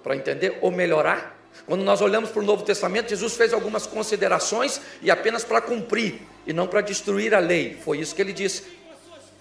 para 0.03 0.15
entender 0.15 0.57
ou 0.61 0.71
melhorar? 0.71 1.35
Quando 1.65 1.83
nós 1.83 2.01
olhamos 2.01 2.29
para 2.29 2.41
o 2.41 2.45
Novo 2.45 2.63
Testamento, 2.63 3.09
Jesus 3.09 3.35
fez 3.35 3.53
algumas 3.53 3.87
considerações 3.87 4.79
e 5.01 5.09
apenas 5.09 5.43
para 5.43 5.59
cumprir 5.59 6.21
e 6.45 6.53
não 6.53 6.67
para 6.67 6.81
destruir 6.81 7.33
a 7.33 7.39
lei. 7.39 7.77
Foi 7.83 7.99
isso 7.99 8.15
que 8.15 8.21
ele 8.21 8.33
disse. 8.33 8.63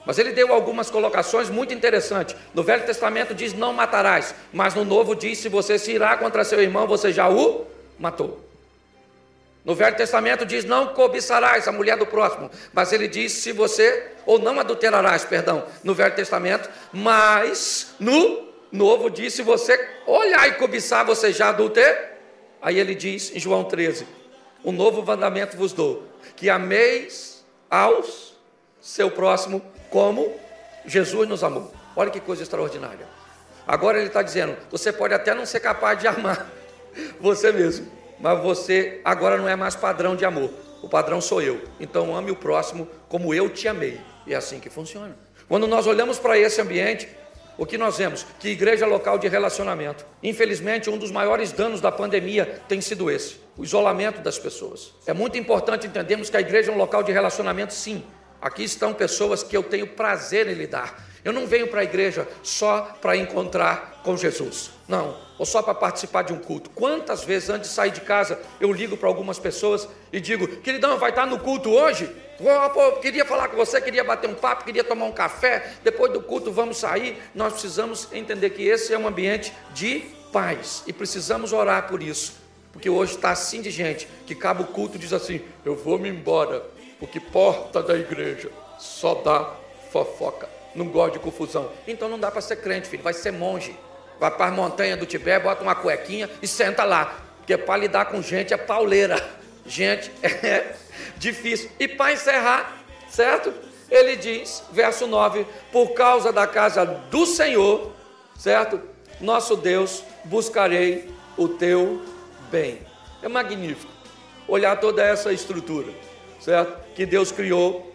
Mas 0.06 0.18
ele 0.18 0.32
deu 0.32 0.52
algumas 0.52 0.88
colocações 0.88 1.50
muito 1.50 1.74
interessantes. 1.74 2.36
No 2.54 2.62
Velho 2.62 2.86
Testamento 2.86 3.34
diz: 3.34 3.52
Não 3.52 3.72
matarás. 3.72 4.34
Mas 4.52 4.74
no 4.74 4.84
Novo 4.84 5.14
diz: 5.14 5.38
Se 5.38 5.48
você 5.48 5.78
se 5.78 5.92
irá 5.92 6.16
contra 6.16 6.44
seu 6.44 6.62
irmão, 6.62 6.86
você 6.86 7.12
já 7.12 7.28
o 7.28 7.66
matou. 7.98 8.45
No 9.66 9.74
Velho 9.74 9.96
Testamento 9.96 10.46
diz: 10.46 10.64
não 10.64 10.94
cobiçarás 10.94 11.66
a 11.66 11.72
mulher 11.72 11.98
do 11.98 12.06
próximo, 12.06 12.48
mas 12.72 12.92
ele 12.92 13.08
diz: 13.08 13.32
se 13.32 13.50
você, 13.50 14.12
ou 14.24 14.38
não 14.38 14.60
adulterarás, 14.60 15.24
perdão, 15.24 15.66
no 15.82 15.92
Velho 15.92 16.14
Testamento, 16.14 16.70
mas 16.92 17.94
no 17.98 18.46
Novo 18.70 19.10
diz: 19.10 19.34
se 19.34 19.42
você 19.42 19.78
olhar 20.06 20.48
e 20.48 20.52
cobiçar, 20.52 21.04
você 21.04 21.32
já 21.32 21.48
adulter. 21.48 22.16
Aí 22.62 22.78
ele 22.78 22.94
diz 22.94 23.34
em 23.34 23.40
João 23.40 23.64
13: 23.64 24.06
um 24.64 24.70
novo 24.70 25.02
mandamento 25.04 25.56
vos 25.56 25.72
dou, 25.72 26.06
que 26.36 26.48
ameis 26.48 27.44
aos 27.68 28.36
seu 28.80 29.10
próximo 29.10 29.60
como 29.90 30.32
Jesus 30.84 31.28
nos 31.28 31.42
amou. 31.42 31.72
Olha 31.96 32.10
que 32.10 32.20
coisa 32.20 32.42
extraordinária. 32.42 33.06
Agora 33.66 33.98
ele 33.98 34.06
está 34.06 34.22
dizendo: 34.22 34.56
você 34.70 34.92
pode 34.92 35.12
até 35.12 35.34
não 35.34 35.44
ser 35.44 35.58
capaz 35.58 35.98
de 35.98 36.06
amar 36.08 36.48
você 37.20 37.52
mesmo, 37.52 37.90
mas 38.20 38.42
você 38.42 39.00
agora 39.04 39.36
não 39.36 39.48
é 39.48 39.56
mais 39.56 39.74
padrão 39.74 40.16
de 40.16 40.24
amor. 40.24 40.50
O 40.82 40.88
padrão 40.88 41.20
sou 41.20 41.42
eu. 41.42 41.62
Então 41.80 42.16
ame 42.16 42.30
o 42.30 42.36
próximo 42.36 42.88
como 43.08 43.34
eu 43.34 43.48
te 43.50 43.68
amei. 43.68 44.00
E 44.26 44.34
é 44.34 44.36
assim 44.36 44.60
que 44.60 44.70
funciona. 44.70 45.16
Quando 45.48 45.66
nós 45.66 45.86
olhamos 45.86 46.18
para 46.18 46.38
esse 46.38 46.60
ambiente, 46.60 47.08
o 47.58 47.64
que 47.64 47.78
nós 47.78 47.96
vemos? 47.96 48.26
Que 48.38 48.50
igreja 48.50 48.84
é 48.84 48.88
local 48.88 49.18
de 49.18 49.28
relacionamento. 49.28 50.04
Infelizmente, 50.22 50.90
um 50.90 50.98
dos 50.98 51.10
maiores 51.10 51.52
danos 51.52 51.80
da 51.80 51.90
pandemia 51.90 52.60
tem 52.68 52.80
sido 52.80 53.10
esse: 53.10 53.40
o 53.56 53.64
isolamento 53.64 54.20
das 54.20 54.38
pessoas. 54.38 54.92
É 55.06 55.14
muito 55.14 55.38
importante 55.38 55.86
entendermos 55.86 56.28
que 56.28 56.36
a 56.36 56.40
igreja 56.40 56.70
é 56.70 56.74
um 56.74 56.78
local 56.78 57.02
de 57.02 57.12
relacionamento, 57.12 57.72
sim. 57.72 58.04
Aqui 58.40 58.64
estão 58.64 58.92
pessoas 58.92 59.42
que 59.42 59.56
eu 59.56 59.62
tenho 59.62 59.86
prazer 59.86 60.46
em 60.48 60.54
lidar. 60.54 61.04
Eu 61.24 61.32
não 61.32 61.46
venho 61.46 61.66
para 61.66 61.80
a 61.80 61.84
igreja 61.84 62.28
só 62.42 62.96
para 63.00 63.16
encontrar 63.16 64.00
com 64.04 64.16
Jesus. 64.16 64.70
Não, 64.86 65.16
ou 65.36 65.44
só 65.44 65.60
para 65.60 65.74
participar 65.74 66.22
de 66.22 66.32
um 66.32 66.38
culto. 66.38 66.70
Quantas 66.70 67.24
vezes 67.24 67.50
antes 67.50 67.70
de 67.70 67.74
sair 67.74 67.90
de 67.90 68.00
casa 68.00 68.40
eu 68.60 68.72
ligo 68.72 68.96
para 68.96 69.08
algumas 69.08 69.38
pessoas 69.38 69.88
e 70.12 70.20
digo: 70.20 70.46
queridão, 70.58 70.98
vai 70.98 71.10
estar 71.10 71.26
no 71.26 71.40
culto 71.40 71.70
hoje? 71.70 72.08
Oh, 72.38 72.70
pô, 72.70 72.92
queria 73.00 73.24
falar 73.24 73.48
com 73.48 73.56
você, 73.56 73.80
queria 73.80 74.04
bater 74.04 74.28
um 74.30 74.34
papo, 74.34 74.64
queria 74.64 74.84
tomar 74.84 75.06
um 75.06 75.12
café. 75.12 75.72
Depois 75.82 76.12
do 76.12 76.20
culto 76.20 76.52
vamos 76.52 76.76
sair. 76.76 77.20
Nós 77.34 77.54
precisamos 77.54 78.08
entender 78.12 78.50
que 78.50 78.62
esse 78.62 78.92
é 78.92 78.98
um 78.98 79.08
ambiente 79.08 79.52
de 79.74 80.04
paz 80.32 80.84
e 80.86 80.92
precisamos 80.92 81.52
orar 81.52 81.88
por 81.88 82.02
isso. 82.02 82.34
Porque 82.72 82.90
hoje 82.90 83.14
está 83.14 83.30
assim 83.30 83.62
de 83.62 83.70
gente 83.70 84.06
que 84.26 84.34
acaba 84.34 84.62
o 84.62 84.66
culto 84.66 84.96
e 84.96 85.00
diz 85.00 85.12
assim: 85.12 85.40
Eu 85.64 85.74
vou 85.74 85.98
me 85.98 86.08
embora, 86.08 86.62
porque 86.98 87.20
porta 87.20 87.82
da 87.82 87.94
igreja 87.94 88.50
só 88.78 89.14
dá 89.14 89.54
fofoca. 89.90 90.48
Não 90.74 90.88
gosta 90.88 91.12
de 91.12 91.18
confusão. 91.18 91.70
Então 91.86 92.08
não 92.08 92.18
dá 92.18 92.30
para 92.30 92.40
ser 92.40 92.56
crente, 92.56 92.88
filho, 92.88 93.02
vai 93.02 93.14
ser 93.14 93.32
monge 93.32 93.76
vai 94.18 94.30
para 94.30 94.46
as 94.46 94.54
montanhas 94.54 94.98
do 94.98 95.06
Tibete, 95.06 95.44
bota 95.44 95.62
uma 95.62 95.74
cuequinha 95.74 96.28
e 96.40 96.46
senta 96.46 96.84
lá. 96.84 97.20
Porque 97.38 97.56
para 97.56 97.76
lidar 97.76 98.06
com 98.06 98.20
gente 98.22 98.52
é 98.52 98.56
pauleira. 98.56 99.22
Gente, 99.64 100.10
é 100.22 100.74
difícil. 101.16 101.70
E 101.78 101.86
para 101.86 102.12
encerrar, 102.12 102.82
certo? 103.08 103.52
ele 103.90 104.16
diz, 104.16 104.64
verso 104.72 105.06
9: 105.06 105.46
Por 105.70 105.90
causa 105.90 106.32
da 106.32 106.46
casa 106.46 106.84
do 106.84 107.24
Senhor, 107.26 107.92
certo? 108.36 108.80
Nosso 109.20 109.56
Deus, 109.56 110.02
buscarei 110.24 111.10
o 111.36 111.48
teu 111.48 112.02
bem. 112.50 112.80
É 113.22 113.28
magnífico 113.28 113.92
olhar 114.48 114.78
toda 114.78 115.02
essa 115.02 115.32
estrutura, 115.32 115.92
certo? 116.46 116.94
Que 116.94 117.04
Deus 117.04 117.32
criou 117.32 117.92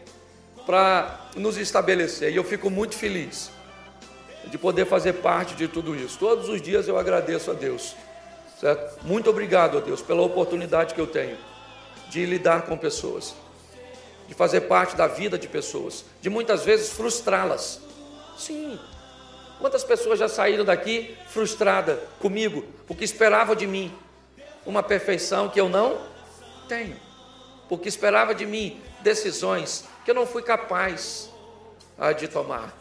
para 0.66 1.30
nos 1.38 1.56
estabelecer. 1.56 2.34
E 2.34 2.36
eu 2.36 2.44
fico 2.44 2.70
muito 2.70 2.98
feliz 2.98 3.50
de 4.48 4.58
poder 4.58 4.86
fazer 4.86 5.14
parte 5.14 5.56
de 5.56 5.70
tudo 5.70 5.96
isso. 5.96 6.20
Todos 6.20 6.50
os 6.50 6.62
dias 6.62 6.86
eu 6.86 6.98
agradeço 6.98 7.50
a 7.50 7.54
Deus. 7.54 7.96
Certo? 8.60 9.06
Muito 9.06 9.30
obrigado 9.30 9.78
a 9.78 9.82
Deus 9.82 10.02
pela 10.02 10.22
oportunidade 10.22 10.94
que 10.94 11.00
eu 11.00 11.08
tenho 11.08 11.38
de 12.10 12.26
lidar 12.26 12.64
com 12.64 12.78
pessoas, 12.78 13.34
de 14.28 14.34
fazer 14.34 14.62
parte 14.62 14.98
da 14.98 15.08
vida 15.08 15.40
de 15.40 15.48
pessoas, 15.48 16.04
de 16.20 16.30
muitas 16.30 16.66
vezes 16.66 16.92
frustrá-las. 16.92 17.80
Sim. 18.38 18.78
Quantas 19.60 19.86
pessoas 19.86 20.20
já 20.20 20.28
saíram 20.28 20.66
daqui 20.66 21.16
frustradas 21.28 21.98
comigo, 22.20 22.66
porque 22.86 23.06
esperavam 23.06 23.56
de 23.56 23.66
mim 23.66 23.94
uma 24.66 24.84
perfeição 24.84 25.48
que 25.48 25.60
eu 25.60 25.70
não 25.70 25.98
tenho, 26.68 26.98
porque 27.72 27.88
esperava 27.88 28.36
de 28.36 28.46
mim 28.46 28.82
decisões 29.00 29.86
que 30.04 30.12
eu 30.12 30.16
não 30.16 30.28
fui 30.28 30.42
capaz 30.42 31.30
ah, 31.98 32.12
de 32.12 32.28
tomar. 32.28 32.78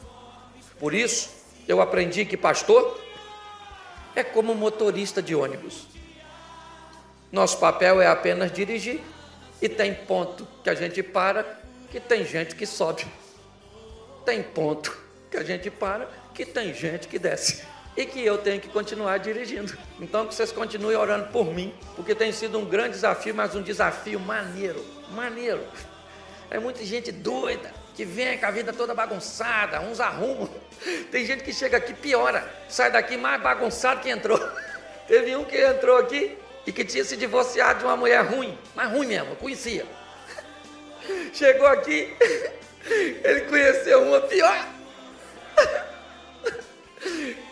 Por 0.80 0.92
isso, 0.92 1.30
eu 1.68 1.80
aprendi 1.80 2.24
que 2.24 2.36
pastor 2.36 3.00
é 4.16 4.24
como 4.24 4.52
motorista 4.52 5.22
de 5.22 5.32
ônibus. 5.32 5.86
Nosso 7.30 7.58
papel 7.58 8.02
é 8.02 8.08
apenas 8.08 8.50
dirigir 8.50 9.00
e 9.62 9.68
tem 9.68 9.94
ponto 9.94 10.44
que 10.64 10.68
a 10.68 10.74
gente 10.74 11.04
para, 11.04 11.60
que 11.88 12.00
tem 12.00 12.24
gente 12.24 12.56
que 12.56 12.66
sobe. 12.66 13.06
Tem 14.24 14.42
ponto 14.42 14.98
que 15.30 15.36
a 15.36 15.44
gente 15.44 15.70
para, 15.70 16.10
que 16.34 16.44
tem 16.44 16.74
gente 16.74 17.06
que 17.06 17.16
desce. 17.16 17.62
E 17.96 18.06
que 18.06 18.24
eu 18.24 18.38
tenho 18.38 18.60
que 18.60 18.68
continuar 18.68 19.18
dirigindo. 19.18 19.76
Então 20.00 20.26
que 20.26 20.34
vocês 20.34 20.50
continuem 20.50 20.96
orando 20.96 21.28
por 21.28 21.52
mim, 21.52 21.74
porque 21.94 22.14
tem 22.14 22.32
sido 22.32 22.58
um 22.58 22.64
grande 22.64 22.92
desafio, 22.92 23.34
mas 23.34 23.54
um 23.54 23.60
desafio 23.60 24.18
maneiro, 24.18 24.82
maneiro. 25.10 25.62
É 26.50 26.58
muita 26.58 26.82
gente 26.86 27.12
doida, 27.12 27.70
que 27.94 28.02
vem 28.02 28.38
com 28.38 28.46
a 28.46 28.50
vida 28.50 28.72
toda 28.72 28.94
bagunçada, 28.94 29.78
uns 29.82 30.00
arrumam. 30.00 30.48
Tem 31.12 31.26
gente 31.26 31.44
que 31.44 31.52
chega 31.52 31.76
aqui 31.76 31.92
piora, 31.92 32.50
sai 32.66 32.90
daqui 32.90 33.18
mais 33.18 33.42
bagunçado 33.42 34.00
que 34.00 34.08
entrou. 34.08 34.40
Teve 35.06 35.36
um 35.36 35.44
que 35.44 35.60
entrou 35.60 35.98
aqui 35.98 36.36
e 36.66 36.72
que 36.72 36.82
tinha 36.82 37.04
se 37.04 37.14
divorciado 37.16 37.80
de 37.80 37.84
uma 37.84 37.96
mulher 37.96 38.24
ruim, 38.24 38.58
mas 38.74 38.90
ruim 38.90 39.06
mesmo, 39.06 39.36
conhecia. 39.36 39.84
Chegou 41.32 41.66
aqui, 41.66 42.14
ele 43.22 43.40
conheceu 43.42 44.02
uma 44.02 44.20
pior. 44.22 44.66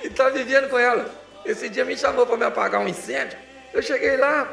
E 0.03 0.07
está 0.07 0.29
vivendo 0.29 0.69
com 0.69 0.79
ela. 0.79 1.11
Esse 1.45 1.69
dia 1.69 1.85
me 1.85 1.97
chamou 1.97 2.27
para 2.27 2.37
me 2.37 2.45
apagar 2.45 2.81
um 2.81 2.89
incêndio. 2.89 3.39
Eu 3.73 3.83
cheguei 3.83 4.17
lá, 4.17 4.51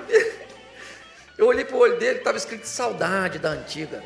eu 1.38 1.48
olhei 1.48 1.66
para 1.66 1.76
o 1.76 1.80
olho 1.80 1.98
dele, 1.98 2.20
estava 2.20 2.38
escrito 2.38 2.66
saudade 2.66 3.40
da 3.40 3.50
antiga. 3.50 4.04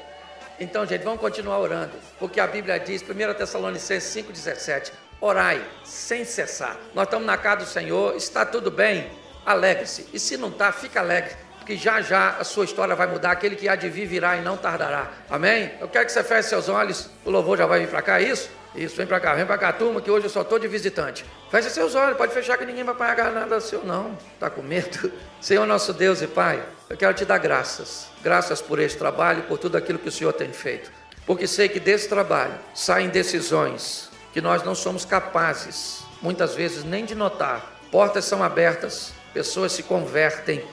Então, 0.59 0.85
gente, 0.85 1.03
vamos 1.03 1.21
continuar 1.21 1.59
orando, 1.59 1.93
porque 2.17 2.39
a 2.39 2.45
Bíblia 2.45 2.79
diz, 2.79 3.01
1 3.01 3.33
Tessalonicenses 3.33 4.23
5,17, 4.25 4.91
orai 5.21 5.65
sem 5.85 6.25
cessar. 6.25 6.77
Nós 6.93 7.05
estamos 7.05 7.25
na 7.25 7.37
casa 7.37 7.57
do 7.57 7.65
Senhor, 7.65 8.15
está 8.15 8.45
tudo 8.45 8.69
bem, 8.69 9.09
alegre-se. 9.45 10.07
E 10.11 10.19
se 10.19 10.35
não 10.35 10.49
está, 10.49 10.71
fica 10.71 10.99
alegre, 10.99 11.33
porque 11.57 11.77
já 11.77 12.01
já 12.01 12.31
a 12.31 12.43
sua 12.43 12.65
história 12.65 12.93
vai 12.93 13.07
mudar. 13.07 13.31
Aquele 13.31 13.55
que 13.55 13.69
há 13.69 13.75
de 13.75 13.87
vir 13.89 14.05
virá 14.05 14.35
e 14.35 14.41
não 14.41 14.57
tardará. 14.57 15.09
Amém? 15.29 15.71
Eu 15.79 15.87
quero 15.87 16.05
que 16.05 16.11
você 16.11 16.23
feche 16.23 16.49
seus 16.49 16.67
olhos, 16.67 17.09
o 17.23 17.31
louvor 17.31 17.57
já 17.57 17.65
vai 17.65 17.79
vir 17.79 17.87
para 17.87 18.01
cá, 18.01 18.19
é 18.19 18.25
isso? 18.25 18.49
Isso, 18.75 18.95
vem 18.95 19.07
para 19.07 19.19
cá, 19.19 19.33
vem 19.33 19.45
para 19.45 19.57
cá, 19.57 19.73
turma, 19.73 19.99
que 19.99 20.11
hoje 20.11 20.27
eu 20.27 20.29
só 20.29 20.41
estou 20.41 20.59
de 20.59 20.67
visitante. 20.67 21.25
Feche 21.49 21.69
seus 21.71 21.95
olhos, 21.95 22.15
pode 22.15 22.33
fechar 22.33 22.57
que 22.57 22.65
ninguém 22.65 22.83
vai 22.83 22.93
pagar 22.93 23.31
nada 23.31 23.59
seu, 23.59 23.83
não. 23.83 24.15
Está 24.33 24.49
com 24.49 24.61
medo? 24.61 25.11
Senhor 25.41 25.65
nosso 25.65 25.91
Deus 25.91 26.21
e 26.21 26.27
Pai, 26.27 26.63
eu 26.87 26.95
quero 26.95 27.13
te 27.15 27.25
dar 27.25 27.39
graças. 27.39 28.07
Graças 28.21 28.61
por 28.61 28.79
esse 28.79 28.95
trabalho, 28.95 29.43
por 29.43 29.57
tudo 29.57 29.75
aquilo 29.75 29.97
que 29.97 30.09
o 30.09 30.11
Senhor 30.11 30.33
tem 30.33 30.53
feito. 30.53 30.91
Porque 31.25 31.47
sei 31.47 31.67
que 31.67 31.79
desse 31.79 32.07
trabalho 32.07 32.53
saem 32.75 33.09
decisões 33.09 34.09
que 34.31 34.39
nós 34.41 34.61
não 34.63 34.75
somos 34.75 35.03
capazes, 35.03 36.03
muitas 36.21 36.53
vezes, 36.53 36.83
nem 36.83 37.05
de 37.05 37.15
notar. 37.15 37.79
Portas 37.91 38.25
são 38.25 38.43
abertas, 38.43 39.11
pessoas 39.33 39.71
se 39.71 39.81
convertem 39.81 40.63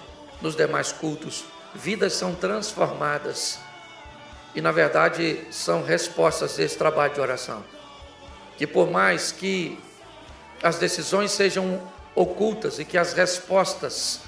nos 0.43 0.55
demais 0.55 0.93
cultos, 0.93 1.47
vidas 1.75 2.13
são 2.13 2.35
transformadas. 2.35 3.59
E 4.55 4.61
na 4.61 4.71
verdade 4.71 5.47
são 5.51 5.83
respostas 5.83 6.57
desse 6.57 6.77
trabalho 6.77 7.15
de 7.15 7.21
oração 7.21 7.65
que 8.57 8.67
por 8.67 8.91
mais 8.91 9.33
que 9.33 9.79
as 10.63 10.79
decisões 10.79 11.31
sejam 11.31 11.81
ocultas 12.15 12.79
e 12.79 12.85
que 12.85 12.97
as 12.97 13.13
respostas 13.13 14.21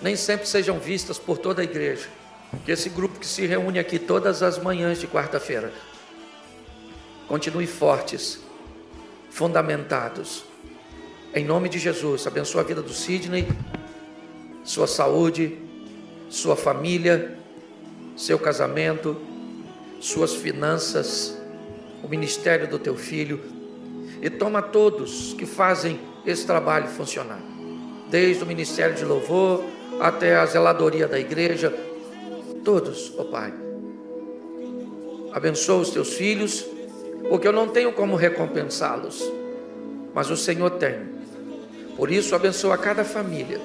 nem 0.00 0.16
sempre 0.16 0.46
sejam 0.46 0.78
vistas 0.78 1.18
por 1.18 1.38
toda 1.38 1.62
a 1.62 1.64
igreja, 1.64 2.08
que 2.64 2.70
esse 2.70 2.88
grupo 2.88 3.18
que 3.18 3.26
se 3.26 3.46
reúne 3.46 3.78
aqui 3.78 3.98
todas 3.98 4.42
as 4.42 4.58
manhãs 4.58 5.00
de 5.00 5.06
quarta-feira 5.06 5.72
continue 7.26 7.66
fortes, 7.66 8.40
fundamentados. 9.30 10.44
Em 11.34 11.44
nome 11.44 11.68
de 11.68 11.78
Jesus, 11.78 12.26
abençoa 12.26 12.60
a 12.60 12.64
vida 12.64 12.82
do 12.82 12.92
Sidney, 12.92 13.48
sua 14.62 14.86
saúde, 14.86 15.58
sua 16.28 16.54
família, 16.54 17.36
seu 18.16 18.38
casamento, 18.38 19.20
suas 20.00 20.34
finanças 20.34 21.36
o 22.04 22.08
ministério 22.08 22.68
do 22.68 22.78
teu 22.78 22.94
filho 22.96 23.40
e 24.20 24.28
toma 24.28 24.60
todos 24.60 25.34
que 25.38 25.46
fazem 25.46 25.98
esse 26.26 26.46
trabalho 26.46 26.86
funcionar, 26.88 27.40
desde 28.10 28.44
o 28.44 28.46
ministério 28.46 28.94
de 28.94 29.04
louvor 29.04 29.64
até 30.00 30.36
a 30.36 30.44
zeladoria 30.44 31.08
da 31.08 31.18
igreja, 31.18 31.74
todos, 32.62 33.12
ó 33.16 33.22
oh 33.22 33.24
Pai. 33.24 33.52
Abençoa 35.32 35.80
os 35.80 35.90
teus 35.90 36.14
filhos, 36.14 36.64
porque 37.28 37.48
eu 37.48 37.52
não 37.52 37.68
tenho 37.68 37.92
como 37.92 38.16
recompensá-los, 38.16 39.22
mas 40.12 40.30
o 40.30 40.36
Senhor 40.36 40.70
tem. 40.72 41.14
Por 41.96 42.10
isso, 42.10 42.34
abençoa 42.34 42.76
cada 42.76 43.04
família. 43.04 43.60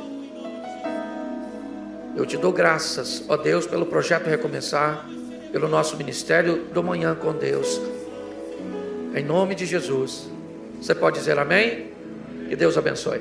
Eu 2.16 2.26
te 2.26 2.38
dou 2.38 2.52
graças, 2.52 3.24
ó 3.28 3.38
Deus, 3.38 3.66
pelo 3.66 3.86
projeto 3.86 4.28
Recomeçar, 4.28 5.06
pelo 5.52 5.68
nosso 5.68 5.96
ministério 5.98 6.66
do 6.74 6.84
Manhã 6.84 7.16
com 7.16 7.34
Deus. 7.34 7.80
Em 9.20 9.24
nome 9.24 9.54
de 9.54 9.66
Jesus. 9.66 10.30
Você 10.82 10.96
pode 10.96 11.20
dizer 11.20 11.38
amém? 11.38 11.88
E 12.50 12.56
Deus 12.56 12.78
abençoe. 12.78 13.20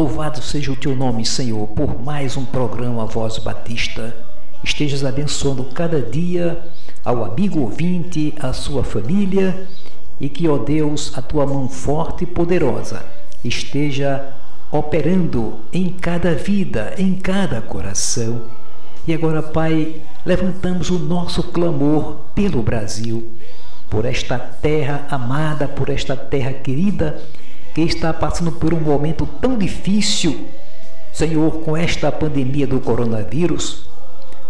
Louvado 0.00 0.40
seja 0.40 0.72
o 0.72 0.76
teu 0.76 0.96
nome, 0.96 1.26
Senhor, 1.26 1.68
por 1.68 2.02
mais 2.02 2.34
um 2.34 2.42
programa 2.46 3.04
Voz 3.04 3.36
Batista. 3.36 4.16
Estejas 4.64 5.04
abençoando 5.04 5.62
cada 5.62 6.00
dia 6.00 6.58
ao 7.04 7.22
amigo 7.22 7.60
ouvinte, 7.60 8.32
a 8.40 8.54
sua 8.54 8.82
família 8.82 9.68
e 10.18 10.30
que, 10.30 10.48
ó 10.48 10.56
Deus, 10.56 11.12
a 11.18 11.20
tua 11.20 11.44
mão 11.44 11.68
forte 11.68 12.24
e 12.24 12.26
poderosa 12.26 13.04
esteja 13.44 14.26
operando 14.72 15.60
em 15.70 15.90
cada 15.90 16.34
vida, 16.34 16.94
em 16.96 17.12
cada 17.12 17.60
coração. 17.60 18.44
E 19.06 19.12
agora, 19.12 19.42
Pai, 19.42 19.96
levantamos 20.24 20.88
o 20.88 20.98
nosso 20.98 21.42
clamor 21.42 22.20
pelo 22.34 22.62
Brasil, 22.62 23.34
por 23.90 24.06
esta 24.06 24.38
terra 24.38 25.06
amada, 25.10 25.68
por 25.68 25.90
esta 25.90 26.16
terra 26.16 26.54
querida, 26.54 27.20
que 27.74 27.80
está 27.82 28.12
passando 28.12 28.52
por 28.52 28.74
um 28.74 28.80
momento 28.80 29.28
tão 29.40 29.56
difícil, 29.56 30.48
Senhor, 31.12 31.50
com 31.60 31.76
esta 31.76 32.10
pandemia 32.10 32.66
do 32.66 32.80
coronavírus. 32.80 33.84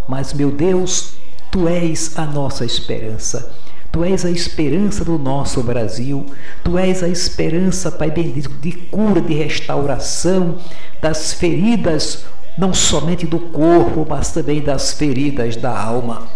Mas, 0.09 0.33
meu 0.33 0.51
Deus, 0.51 1.15
Tu 1.51 1.67
és 1.67 2.17
a 2.17 2.25
nossa 2.25 2.65
esperança. 2.65 3.51
Tu 3.91 4.05
és 4.05 4.25
a 4.25 4.31
esperança 4.31 5.05
do 5.05 5.19
nosso 5.19 5.65
Brasil. 5.65 6.25
Tu 6.63 6.79
és 6.79 7.03
a 7.03 7.09
esperança, 7.09 7.91
Pai 7.91 8.09
bendito, 8.09 8.51
de 8.61 8.71
cura, 8.71 9.21
de 9.21 9.35
restauração 9.35 10.59
das 11.03 11.33
feridas, 11.33 12.25
não 12.57 12.73
somente 12.73 13.27
do 13.27 13.41
corpo, 13.41 14.07
mas 14.09 14.31
também 14.31 14.63
das 14.63 14.93
feridas 14.93 15.57
da 15.57 15.77
alma. 15.77 16.29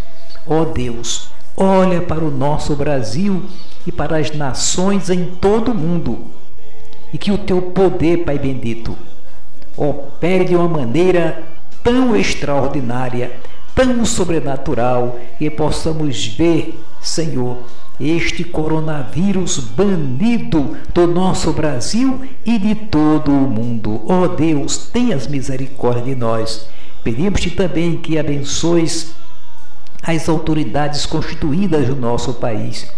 Ó 0.48 0.62
oh 0.62 0.64
Deus, 0.64 1.28
olha 1.56 2.00
para 2.00 2.24
o 2.24 2.30
nosso 2.30 2.74
Brasil 2.74 3.44
e 3.86 3.92
para 3.92 4.18
as 4.18 4.32
nações 4.32 5.10
em 5.10 5.26
todo 5.26 5.70
o 5.70 5.74
mundo. 5.74 6.24
E 7.14 7.16
que 7.16 7.30
o 7.30 7.38
teu 7.38 7.62
poder, 7.62 8.24
Pai 8.24 8.38
bendito, 8.38 8.98
opere 9.76 10.44
de 10.44 10.56
uma 10.56 10.68
maneira 10.68 11.42
tão 11.82 12.14
extraordinária 12.14 13.30
tão 13.74 14.04
sobrenatural 14.04 15.18
e 15.40 15.50
possamos 15.50 16.26
ver, 16.26 16.78
Senhor, 17.00 17.58
este 18.00 18.44
coronavírus 18.44 19.58
banido 19.58 20.76
do 20.92 21.06
nosso 21.06 21.52
Brasil 21.52 22.20
e 22.44 22.58
de 22.58 22.74
todo 22.74 23.30
o 23.30 23.48
mundo. 23.48 24.02
Ó 24.06 24.22
oh 24.22 24.28
Deus, 24.28 24.76
tenhas 24.76 25.26
misericórdia 25.26 26.02
de 26.02 26.14
nós. 26.14 26.68
Pedimos-te 27.02 27.50
também 27.50 27.96
que 27.96 28.18
abençoes 28.18 29.14
as 30.02 30.28
autoridades 30.28 31.06
constituídas 31.06 31.86
do 31.86 31.96
nosso 31.96 32.34
país. 32.34 32.88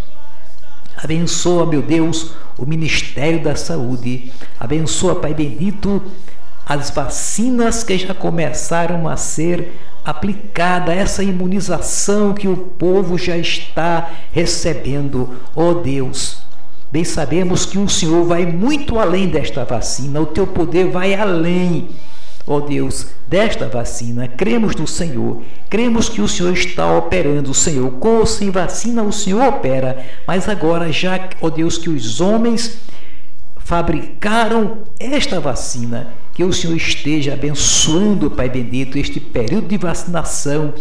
Abençoa, 0.96 1.66
meu 1.66 1.82
Deus, 1.82 2.32
o 2.56 2.64
Ministério 2.64 3.42
da 3.42 3.54
Saúde. 3.54 4.32
Abençoa, 4.58 5.16
Pai 5.16 5.34
bendito, 5.34 6.02
as 6.64 6.90
vacinas 6.90 7.84
que 7.84 7.98
já 7.98 8.14
começaram 8.14 9.06
a 9.06 9.16
ser 9.16 9.72
aplicada 10.04 10.94
essa 10.94 11.22
imunização 11.22 12.32
que 12.32 12.48
o 12.48 12.56
povo 12.56 13.18
já 13.18 13.36
está 13.36 14.10
recebendo. 14.32 15.34
Oh 15.54 15.74
Deus, 15.74 16.38
bem 16.90 17.04
sabemos 17.04 17.66
que 17.66 17.78
o 17.78 17.88
Senhor 17.88 18.24
vai 18.24 18.46
muito 18.46 18.98
além 18.98 19.28
desta 19.28 19.64
vacina, 19.64 20.20
o 20.20 20.26
teu 20.26 20.46
poder 20.46 20.90
vai 20.90 21.14
além. 21.14 21.88
Ó 22.46 22.60
Deus, 22.60 23.08
desta 23.26 23.68
vacina, 23.68 24.28
cremos 24.28 24.76
no 24.76 24.86
Senhor, 24.86 25.42
cremos 25.68 26.08
que 26.08 26.20
o 26.20 26.28
Senhor 26.28 26.52
está 26.52 26.96
operando, 26.96 27.52
Senhor, 27.52 27.90
com 27.92 28.18
ou 28.18 28.26
sem 28.26 28.50
vacina 28.50 29.02
o 29.02 29.12
Senhor 29.12 29.42
opera, 29.42 30.06
mas 30.26 30.48
agora 30.48 30.92
já, 30.92 31.28
ó 31.40 31.50
Deus, 31.50 31.76
que 31.76 31.90
os 31.90 32.20
homens 32.20 32.78
fabricaram 33.56 34.84
esta 35.00 35.40
vacina, 35.40 36.14
que 36.32 36.44
o 36.44 36.52
Senhor 36.52 36.76
esteja 36.76 37.32
abençoando, 37.32 38.30
Pai 38.30 38.48
bendito, 38.48 38.96
este 38.96 39.18
período 39.18 39.66
de 39.66 39.76
vacinação 39.76 40.72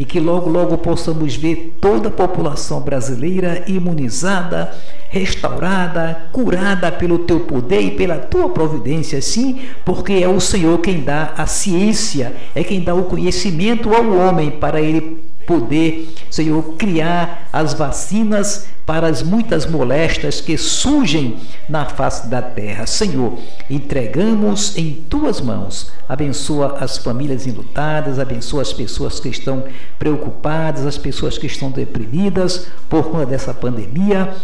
e 0.00 0.04
que 0.06 0.18
logo, 0.18 0.48
logo 0.48 0.78
possamos 0.78 1.36
ver 1.36 1.76
toda 1.78 2.08
a 2.08 2.10
população 2.10 2.80
brasileira 2.80 3.62
imunizada, 3.66 4.72
restaurada, 5.10 6.22
curada 6.32 6.90
pelo 6.90 7.18
teu 7.18 7.40
poder 7.40 7.82
e 7.82 7.90
pela 7.90 8.16
tua 8.16 8.48
providência, 8.48 9.20
sim, 9.20 9.60
porque 9.84 10.14
é 10.14 10.26
o 10.26 10.40
Senhor 10.40 10.78
quem 10.78 11.02
dá 11.02 11.34
a 11.36 11.44
ciência, 11.44 12.34
é 12.54 12.64
quem 12.64 12.80
dá 12.80 12.94
o 12.94 13.04
conhecimento 13.04 13.94
ao 13.94 14.10
homem 14.16 14.52
para 14.52 14.80
ele 14.80 15.22
poder, 15.46 16.14
Senhor, 16.30 16.62
criar 16.74 17.48
as 17.52 17.74
vacinas 17.74 18.66
para 18.86 19.06
as 19.06 19.22
muitas 19.22 19.66
molestias 19.66 20.40
que 20.40 20.58
surgem 20.58 21.36
na 21.68 21.86
face 21.86 22.28
da 22.28 22.42
terra. 22.42 22.86
Senhor, 22.86 23.38
entregamos 23.68 24.76
em 24.76 24.94
tuas 25.08 25.40
mãos. 25.40 25.92
Abençoa 26.08 26.78
as 26.80 26.98
famílias 26.98 27.46
enlutadas, 27.46 28.18
abençoa 28.18 28.62
as 28.62 28.72
pessoas 28.72 29.20
que 29.20 29.28
estão 29.28 29.64
preocupadas, 29.98 30.86
as 30.86 30.98
pessoas 30.98 31.38
que 31.38 31.46
estão 31.46 31.70
deprimidas 31.70 32.66
por 32.88 33.04
conta 33.04 33.26
dessa 33.26 33.54
pandemia. 33.54 34.34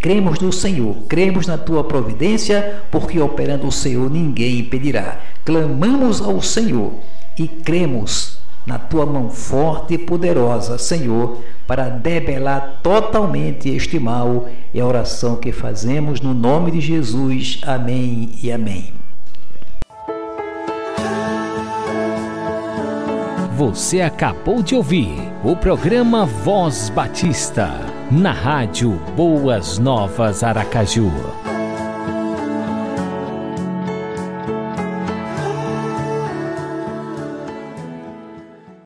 Cremos 0.00 0.38
no 0.38 0.52
Senhor, 0.52 0.94
cremos 1.08 1.48
na 1.48 1.58
tua 1.58 1.82
providência, 1.82 2.82
porque 2.92 3.18
operando 3.18 3.66
o 3.66 3.72
Senhor 3.72 4.08
ninguém 4.08 4.60
impedirá. 4.60 5.18
Clamamos 5.44 6.20
ao 6.20 6.40
Senhor 6.40 6.92
e 7.36 7.48
cremos 7.48 8.37
na 8.68 8.78
tua 8.78 9.06
mão 9.06 9.30
forte 9.30 9.94
e 9.94 9.98
poderosa, 9.98 10.76
Senhor, 10.76 11.38
para 11.66 11.88
debelar 11.88 12.80
totalmente 12.82 13.70
este 13.70 13.98
mal. 13.98 14.46
É 14.74 14.80
a 14.80 14.86
oração 14.86 15.36
que 15.36 15.50
fazemos 15.50 16.20
no 16.20 16.34
nome 16.34 16.70
de 16.72 16.80
Jesus. 16.80 17.62
Amém 17.66 18.28
e 18.42 18.52
amém. 18.52 18.92
Você 23.56 24.02
acabou 24.02 24.62
de 24.62 24.74
ouvir 24.74 25.16
o 25.42 25.56
programa 25.56 26.26
Voz 26.26 26.90
Batista, 26.90 27.70
na 28.10 28.32
rádio 28.32 29.00
Boas 29.16 29.78
Novas 29.78 30.44
Aracaju. 30.44 31.10